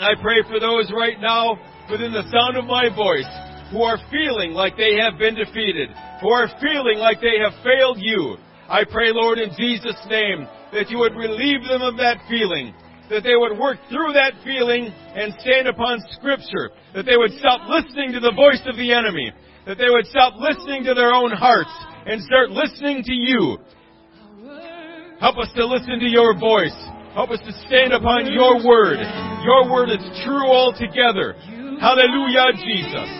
I 0.00 0.14
pray 0.22 0.42
for 0.48 0.58
those 0.58 0.90
right 0.96 1.20
now 1.20 1.58
within 1.90 2.12
the 2.12 2.24
sound 2.32 2.56
of 2.56 2.64
my 2.64 2.88
voice 2.88 3.28
who 3.70 3.82
are 3.82 3.98
feeling 4.10 4.52
like 4.52 4.76
they 4.76 4.96
have 4.96 5.18
been 5.18 5.34
defeated, 5.34 5.90
who 6.22 6.30
are 6.30 6.48
feeling 6.60 6.98
like 6.98 7.20
they 7.20 7.38
have 7.38 7.52
failed 7.62 7.98
you. 8.00 8.38
I 8.68 8.84
pray, 8.84 9.12
Lord, 9.12 9.38
in 9.38 9.50
Jesus' 9.58 10.00
name, 10.08 10.48
that 10.72 10.88
you 10.88 10.98
would 10.98 11.16
relieve 11.16 11.68
them 11.68 11.82
of 11.82 11.96
that 11.98 12.18
feeling, 12.28 12.74
that 13.10 13.24
they 13.24 13.36
would 13.36 13.58
work 13.58 13.78
through 13.88 14.12
that 14.12 14.36
feeling 14.44 14.92
and 14.92 15.34
stand 15.40 15.68
upon 15.68 15.98
Scripture, 16.12 16.70
that 16.94 17.06
they 17.06 17.16
would 17.16 17.32
stop 17.40 17.68
listening 17.68 18.12
to 18.12 18.20
the 18.20 18.32
voice 18.32 18.60
of 18.66 18.76
the 18.76 18.92
enemy, 18.92 19.32
that 19.66 19.78
they 19.78 19.88
would 19.88 20.06
stop 20.06 20.34
listening 20.36 20.84
to 20.84 20.94
their 20.94 21.12
own 21.12 21.32
hearts 21.32 21.72
and 22.06 22.22
start 22.22 22.50
listening 22.50 23.02
to 23.02 23.14
you. 23.14 23.58
Help 25.20 25.38
us 25.38 25.50
to 25.56 25.66
listen 25.66 25.98
to 25.98 26.08
your 26.08 26.38
voice. 26.38 26.76
Help 27.12 27.30
us 27.30 27.40
to 27.42 27.52
stand 27.66 27.92
upon 27.92 28.30
your 28.30 28.62
word. 28.62 29.02
Your 29.42 29.66
word 29.66 29.90
is 29.90 30.04
true 30.22 30.46
altogether. 30.46 31.34
Hallelujah, 31.80 32.54
Jesus. 32.62 33.10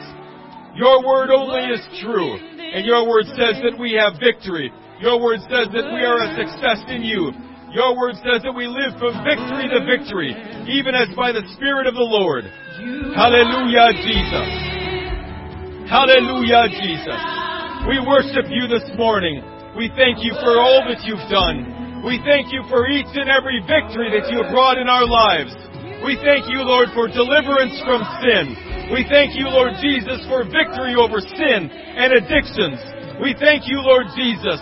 Your 0.78 1.03
word 1.03 1.34
only 1.34 1.74
is 1.74 1.82
true. 2.05 2.39
And 2.39 2.86
your 2.86 3.09
word 3.09 3.26
says 3.34 3.59
that 3.64 3.74
we 3.80 3.99
have 3.99 4.20
victory. 4.22 4.70
Your 5.01 5.18
word 5.18 5.41
says 5.51 5.66
that 5.74 5.91
we 5.91 6.03
are 6.07 6.22
a 6.22 6.36
success 6.39 6.84
in 6.86 7.03
you. 7.03 7.32
Your 7.79 7.95
word 7.95 8.18
says 8.26 8.43
that 8.43 8.51
we 8.51 8.66
live 8.66 8.99
from 8.99 9.14
victory 9.22 9.70
to 9.70 9.87
victory, 9.87 10.35
even 10.66 10.99
as 10.99 11.14
by 11.14 11.31
the 11.31 11.47
Spirit 11.55 11.87
of 11.87 11.95
the 11.95 12.11
Lord. 12.11 12.43
Hallelujah, 13.14 13.95
Jesus. 14.03 14.51
Hallelujah, 15.87 16.74
Jesus. 16.74 17.22
We 17.87 18.03
worship 18.03 18.51
you 18.51 18.66
this 18.66 18.83
morning. 18.99 19.47
We 19.79 19.95
thank 19.95 20.26
you 20.26 20.35
for 20.43 20.59
all 20.59 20.91
that 20.91 21.07
you've 21.07 21.22
done. 21.31 22.03
We 22.03 22.18
thank 22.26 22.51
you 22.51 22.66
for 22.66 22.91
each 22.91 23.14
and 23.14 23.31
every 23.31 23.62
victory 23.62 24.11
that 24.11 24.26
you 24.26 24.43
have 24.43 24.51
brought 24.51 24.83
in 24.83 24.91
our 24.91 25.07
lives. 25.07 25.55
We 26.03 26.18
thank 26.18 26.51
you, 26.51 26.66
Lord, 26.66 26.91
for 26.99 27.07
deliverance 27.07 27.79
from 27.87 28.03
sin. 28.18 28.91
We 28.91 29.07
thank 29.07 29.39
you, 29.39 29.47
Lord 29.55 29.79
Jesus, 29.79 30.26
for 30.26 30.43
victory 30.43 30.99
over 30.99 31.22
sin 31.22 31.70
and 31.70 32.11
addictions. 32.11 32.83
We 33.22 33.39
thank 33.39 33.70
you, 33.70 33.79
Lord 33.87 34.11
Jesus, 34.18 34.59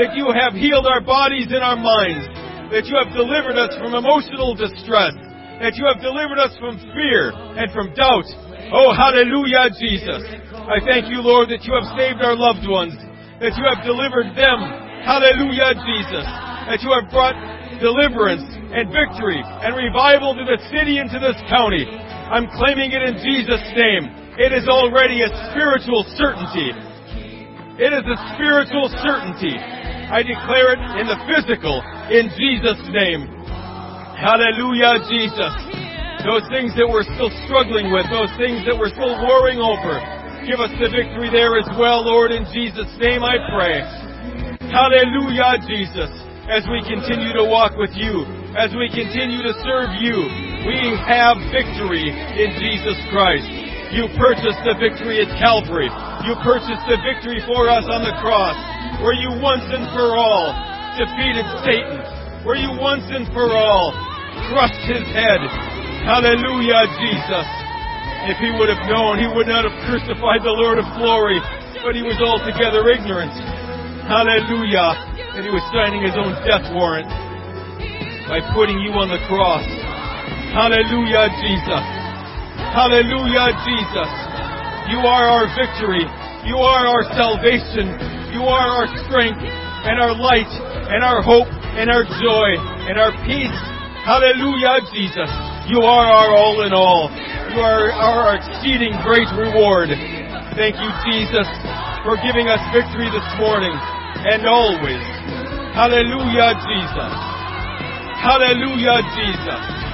that 0.00 0.16
you 0.16 0.32
have 0.32 0.56
healed 0.56 0.88
our 0.88 1.04
bodies 1.04 1.52
and 1.52 1.60
our 1.60 1.76
minds, 1.76 2.45
that 2.72 2.86
you 2.86 2.96
have 2.98 3.14
delivered 3.14 3.58
us 3.58 3.74
from 3.78 3.94
emotional 3.94 4.54
distress, 4.54 5.14
that 5.62 5.74
you 5.78 5.84
have 5.86 6.02
delivered 6.02 6.38
us 6.38 6.54
from 6.58 6.78
fear 6.94 7.30
and 7.58 7.70
from 7.70 7.92
doubt. 7.94 8.26
Oh, 8.72 8.94
hallelujah, 8.94 9.70
Jesus. 9.78 10.22
I 10.54 10.82
thank 10.82 11.06
you, 11.06 11.22
Lord, 11.22 11.50
that 11.50 11.62
you 11.62 11.72
have 11.74 11.86
saved 11.94 12.22
our 12.22 12.34
loved 12.34 12.66
ones, 12.66 12.96
that 13.38 13.54
you 13.54 13.64
have 13.66 13.86
delivered 13.86 14.34
them. 14.34 14.58
Hallelujah, 15.06 15.78
Jesus 15.86 16.46
that 16.66 16.82
you 16.82 16.90
have 16.90 17.06
brought 17.14 17.38
deliverance 17.78 18.42
and 18.74 18.90
victory 18.90 19.38
and 19.38 19.78
revival 19.78 20.34
to 20.34 20.42
the 20.42 20.58
city 20.74 20.98
and 20.98 21.06
to 21.14 21.22
this 21.22 21.38
county. 21.46 21.86
I'm 21.86 22.50
claiming 22.58 22.90
it 22.90 23.02
in 23.06 23.22
Jesus' 23.22 23.62
name. 23.78 24.34
It 24.34 24.50
is 24.50 24.66
already 24.66 25.22
a 25.22 25.30
spiritual 25.54 26.02
certainty. 26.18 26.74
It 27.78 27.94
is 27.94 28.02
a 28.02 28.18
spiritual 28.34 28.90
certainty. 28.98 29.54
I 30.08 30.22
declare 30.22 30.74
it 30.74 30.82
in 31.02 31.06
the 31.10 31.18
physical 31.26 31.82
in 32.10 32.30
Jesus' 32.38 32.82
name. 32.94 33.26
Hallelujah, 34.16 35.02
Jesus. 35.10 35.54
Those 36.24 36.46
things 36.50 36.72
that 36.78 36.88
we're 36.88 37.06
still 37.14 37.30
struggling 37.44 37.92
with, 37.92 38.08
those 38.08 38.32
things 38.40 38.64
that 38.66 38.74
we're 38.74 38.94
still 38.94 39.14
warring 39.26 39.60
over, 39.60 39.98
give 40.46 40.62
us 40.62 40.72
the 40.78 40.88
victory 40.88 41.28
there 41.28 41.58
as 41.58 41.68
well, 41.76 42.06
Lord. 42.06 42.32
In 42.32 42.46
Jesus' 42.54 42.90
name 42.98 43.22
I 43.26 43.36
pray. 43.50 43.82
Hallelujah, 44.70 45.60
Jesus 45.66 46.26
as 46.46 46.62
we 46.70 46.78
continue 46.86 47.34
to 47.34 47.42
walk 47.42 47.74
with 47.74 47.90
you, 47.98 48.22
as 48.54 48.70
we 48.70 48.86
continue 48.94 49.42
to 49.42 49.54
serve 49.66 49.90
you. 49.98 50.14
We 50.62 50.94
have 51.02 51.34
victory 51.50 52.06
in 52.06 52.54
Jesus 52.62 52.94
Christ. 53.10 53.65
You 53.94 54.10
purchased 54.18 54.58
the 54.66 54.74
victory 54.82 55.22
at 55.22 55.30
Calvary. 55.38 55.86
You 56.26 56.34
purchased 56.42 56.82
the 56.90 56.98
victory 57.06 57.38
for 57.46 57.70
us 57.70 57.86
on 57.86 58.02
the 58.02 58.14
cross, 58.18 58.58
where 58.98 59.14
you 59.14 59.30
once 59.38 59.62
and 59.70 59.86
for 59.94 60.18
all 60.18 60.50
defeated 60.98 61.46
Satan, 61.62 62.02
where 62.42 62.58
you 62.58 62.74
once 62.82 63.06
and 63.14 63.30
for 63.30 63.54
all 63.54 63.94
crushed 64.50 64.82
his 64.90 65.06
head. 65.14 65.38
Hallelujah, 66.02 66.82
Jesus. 66.98 67.46
If 68.26 68.42
he 68.42 68.50
would 68.58 68.66
have 68.66 68.82
known, 68.90 69.22
he 69.22 69.30
would 69.30 69.46
not 69.46 69.62
have 69.62 69.76
crucified 69.86 70.42
the 70.42 70.50
Lord 70.50 70.82
of 70.82 70.86
glory, 70.98 71.38
but 71.86 71.94
he 71.94 72.02
was 72.02 72.18
altogether 72.18 72.82
ignorant. 72.90 73.30
Hallelujah 74.06 74.98
And 75.34 75.42
he 75.46 75.50
was 75.50 75.62
signing 75.74 76.02
his 76.02 76.14
own 76.14 76.34
death 76.46 76.66
warrant 76.74 77.10
by 78.26 78.42
putting 78.54 78.78
you 78.82 78.94
on 78.98 79.10
the 79.10 79.22
cross. 79.30 79.66
Hallelujah, 80.54 81.30
Jesus. 81.42 82.05
Hallelujah, 82.76 83.56
Jesus. 83.64 84.10
You 84.92 85.00
are 85.00 85.24
our 85.32 85.48
victory. 85.56 86.04
You 86.44 86.60
are 86.60 86.84
our 86.84 87.08
salvation. 87.16 87.88
You 88.36 88.44
are 88.44 88.68
our 88.68 88.88
strength 89.08 89.40
and 89.40 89.96
our 89.96 90.12
light 90.12 90.52
and 90.92 91.00
our 91.00 91.24
hope 91.24 91.48
and 91.80 91.88
our 91.88 92.04
joy 92.20 92.52
and 92.84 93.00
our 93.00 93.16
peace. 93.24 93.56
Hallelujah, 94.04 94.84
Jesus. 94.92 95.32
You 95.72 95.88
are 95.88 96.04
our 96.04 96.36
all 96.36 96.68
in 96.68 96.76
all. 96.76 97.08
You 97.56 97.64
are 97.64 97.96
our 97.96 98.36
exceeding 98.36 98.92
great 99.00 99.32
reward. 99.32 99.88
Thank 100.52 100.76
you, 100.76 100.90
Jesus, 101.08 101.48
for 102.04 102.20
giving 102.20 102.52
us 102.52 102.60
victory 102.76 103.08
this 103.08 103.28
morning 103.40 103.72
and 103.72 104.44
always. 104.44 105.00
Hallelujah, 105.72 106.60
Jesus. 106.60 107.12
Hallelujah, 108.20 109.00
Jesus. 109.16 109.85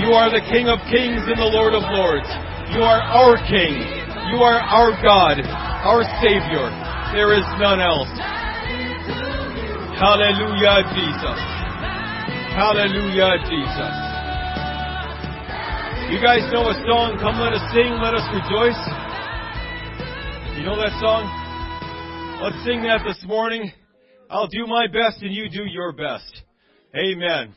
You 0.00 0.16
are 0.16 0.32
the 0.32 0.40
King 0.48 0.72
of 0.72 0.80
kings 0.88 1.20
and 1.28 1.36
the 1.36 1.50
Lord 1.52 1.74
of 1.74 1.84
lords. 1.84 2.28
You 2.72 2.80
are 2.80 3.02
our 3.02 3.36
King. 3.44 3.76
You 4.32 4.40
are 4.40 4.60
our 4.60 4.96
God, 5.04 5.44
our 5.44 6.00
Savior. 6.24 6.70
There 7.12 7.36
is 7.36 7.44
none 7.60 7.84
else. 7.84 8.08
Hallelujah, 10.00 10.88
Jesus. 10.96 11.38
Hallelujah, 12.56 13.36
Jesus. 13.44 13.94
You 16.08 16.20
guys 16.20 16.44
know 16.52 16.68
a 16.68 16.76
song, 16.88 17.16
Come 17.20 17.40
Let 17.40 17.52
Us 17.52 17.64
Sing, 17.72 17.92
Let 18.00 18.14
Us 18.14 18.24
Rejoice? 18.32 18.80
You 20.56 20.64
know 20.64 20.76
that 20.76 20.92
song? 21.00 21.28
Let's 22.42 22.64
sing 22.64 22.82
that 22.82 23.00
this 23.06 23.24
morning. 23.26 23.70
I'll 24.30 24.48
do 24.48 24.66
my 24.66 24.86
best 24.86 25.22
and 25.22 25.32
you 25.32 25.48
do 25.48 25.64
your 25.64 25.92
best. 25.92 26.42
Amen. 26.96 27.54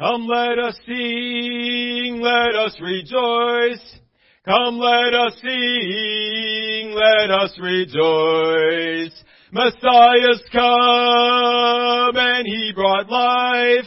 Come 0.00 0.26
let 0.26 0.58
us 0.58 0.80
sing, 0.86 2.20
let 2.22 2.54
us 2.54 2.74
rejoice. 2.80 3.98
Come 4.46 4.78
let 4.78 5.12
us 5.12 5.34
sing, 5.42 6.94
let 6.94 7.30
us 7.30 7.54
rejoice. 7.60 9.12
Messiah's 9.52 10.42
come 10.52 12.16
and 12.16 12.46
he 12.46 12.72
brought 12.74 13.10
life 13.10 13.84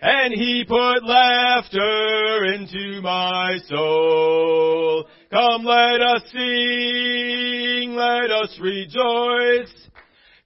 and 0.00 0.32
he 0.32 0.64
put 0.66 1.04
laughter 1.04 2.46
into 2.54 3.02
my 3.02 3.58
soul. 3.66 5.04
Come 5.30 5.64
let 5.64 6.00
us 6.00 6.22
sing, 6.32 7.94
let 7.94 8.30
us 8.30 8.58
rejoice. 8.62 9.83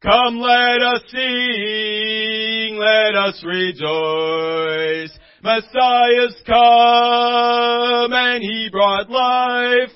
Come 0.01 0.39
let 0.39 0.81
us 0.81 1.03
sing, 1.11 2.79
let 2.79 3.17
us 3.17 3.43
rejoice. 3.45 5.11
Messiah's 5.43 6.41
come 6.47 8.13
and 8.13 8.41
he 8.41 8.69
brought 8.71 9.11
life 9.11 9.91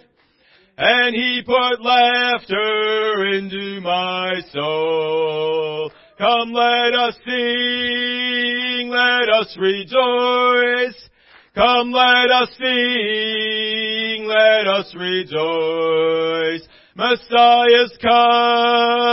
and 0.77 1.15
he 1.15 1.43
put 1.47 1.81
laughter 1.83 3.27
into 3.29 3.81
my 3.81 4.41
soul. 4.51 5.93
Come 6.19 6.53
let 6.53 6.95
us 6.95 7.15
sing, 7.25 8.89
let 8.89 9.29
us 9.29 9.57
rejoice. 9.57 11.09
Come 11.55 11.93
let 11.93 12.29
us 12.29 12.49
sing, 12.59 14.27
let 14.27 14.67
us 14.67 14.93
rejoice. 14.99 16.67
Messiah's 16.97 17.97
come 18.03 19.12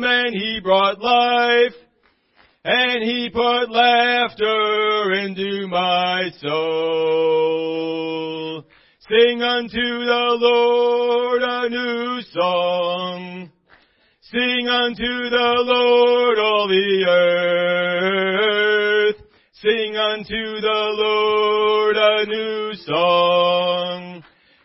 and 0.00 0.34
he 0.34 0.60
brought 0.62 1.00
life 1.00 1.74
and 2.64 3.02
he 3.02 3.28
put 3.32 3.70
laughter 3.70 5.12
into 5.12 5.66
my 5.68 6.30
soul. 6.40 7.42
Sing 9.00 9.42
unto 9.42 10.04
the 10.06 10.38
Lord 10.40 11.42
a 11.42 11.68
new 11.68 12.22
song. 12.32 13.50
Sing 14.20 14.68
unto 14.68 15.28
the 15.28 15.54
Lord 15.66 16.38
all 16.38 16.68
the 16.68 17.04
earth. 17.08 19.16
Sing 19.60 19.96
unto 19.96 20.60
the 20.60 20.92
Lord 20.96 21.96
a 21.96 22.24
new 22.26 22.74
song. 22.74 24.22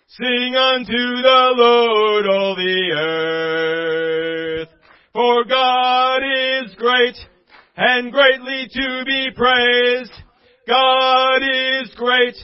Sing 0.07 0.55
unto 0.55 1.21
the 1.21 1.53
Lord 1.57 2.27
all 2.27 2.55
the 2.55 2.91
earth. 2.95 3.86
For 5.17 5.45
God 5.45 6.21
is 6.21 6.75
great 6.75 7.17
and 7.75 8.11
greatly 8.11 8.67
to 8.71 9.03
be 9.03 9.31
praised. 9.35 10.13
God 10.67 11.41
is 11.41 11.91
great 11.95 12.35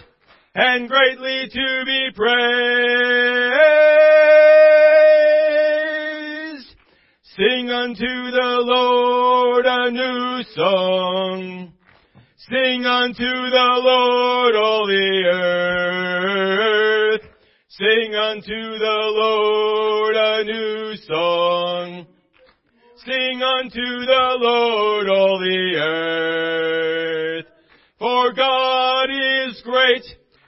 and 0.55 0.89
greatly 0.89 1.49
to 1.51 1.83
be 1.85 2.09
praised. 2.15 2.33
Sing 7.37 7.69
unto 7.69 8.31
the 8.31 8.61
Lord 8.63 9.67
a 9.67 9.91
new 9.91 10.41
song. 10.55 11.73
Sing 12.37 12.87
unto 12.87 13.51
the 13.51 13.81
Lord 13.83 14.55
all 14.55 14.87
the 14.87 15.25
earth. 17.11 17.21
Sing 17.67 18.15
unto 18.15 18.79
the 18.79 19.11
Lord 19.13 20.15
a 20.15 20.43
new 20.43 20.95
song. 21.05 22.07
Sing 23.05 23.41
unto 23.43 24.05
the 24.05 24.37
Lord 24.39 25.09
all 25.09 25.39
the 25.39 25.75
earth. 25.77 27.45
For 27.99 28.31
God 28.33 29.09
is 29.09 29.61
great 29.65 30.05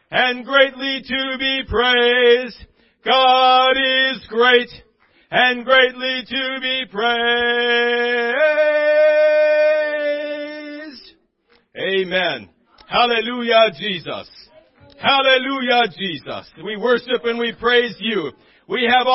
and 0.10 0.46
greatly 0.46 1.02
to 1.06 1.38
be 1.38 1.64
praised. 1.68 2.66
God 3.04 3.72
is 3.72 4.26
great 4.30 4.70
and 5.32 5.66
greatly 5.66 6.24
to 6.30 6.60
be 6.62 6.86
praised. 6.90 7.16
Amen. 11.78 12.50
Hallelujah, 12.88 13.72
Jesus. 13.78 14.30
Hallelujah, 14.98 15.90
Jesus. 15.98 16.50
We 16.64 16.78
worship 16.78 17.26
and 17.26 17.38
we 17.38 17.52
praise 17.60 17.98
you. 18.00 18.32
We 18.68 18.90
have 18.90 19.08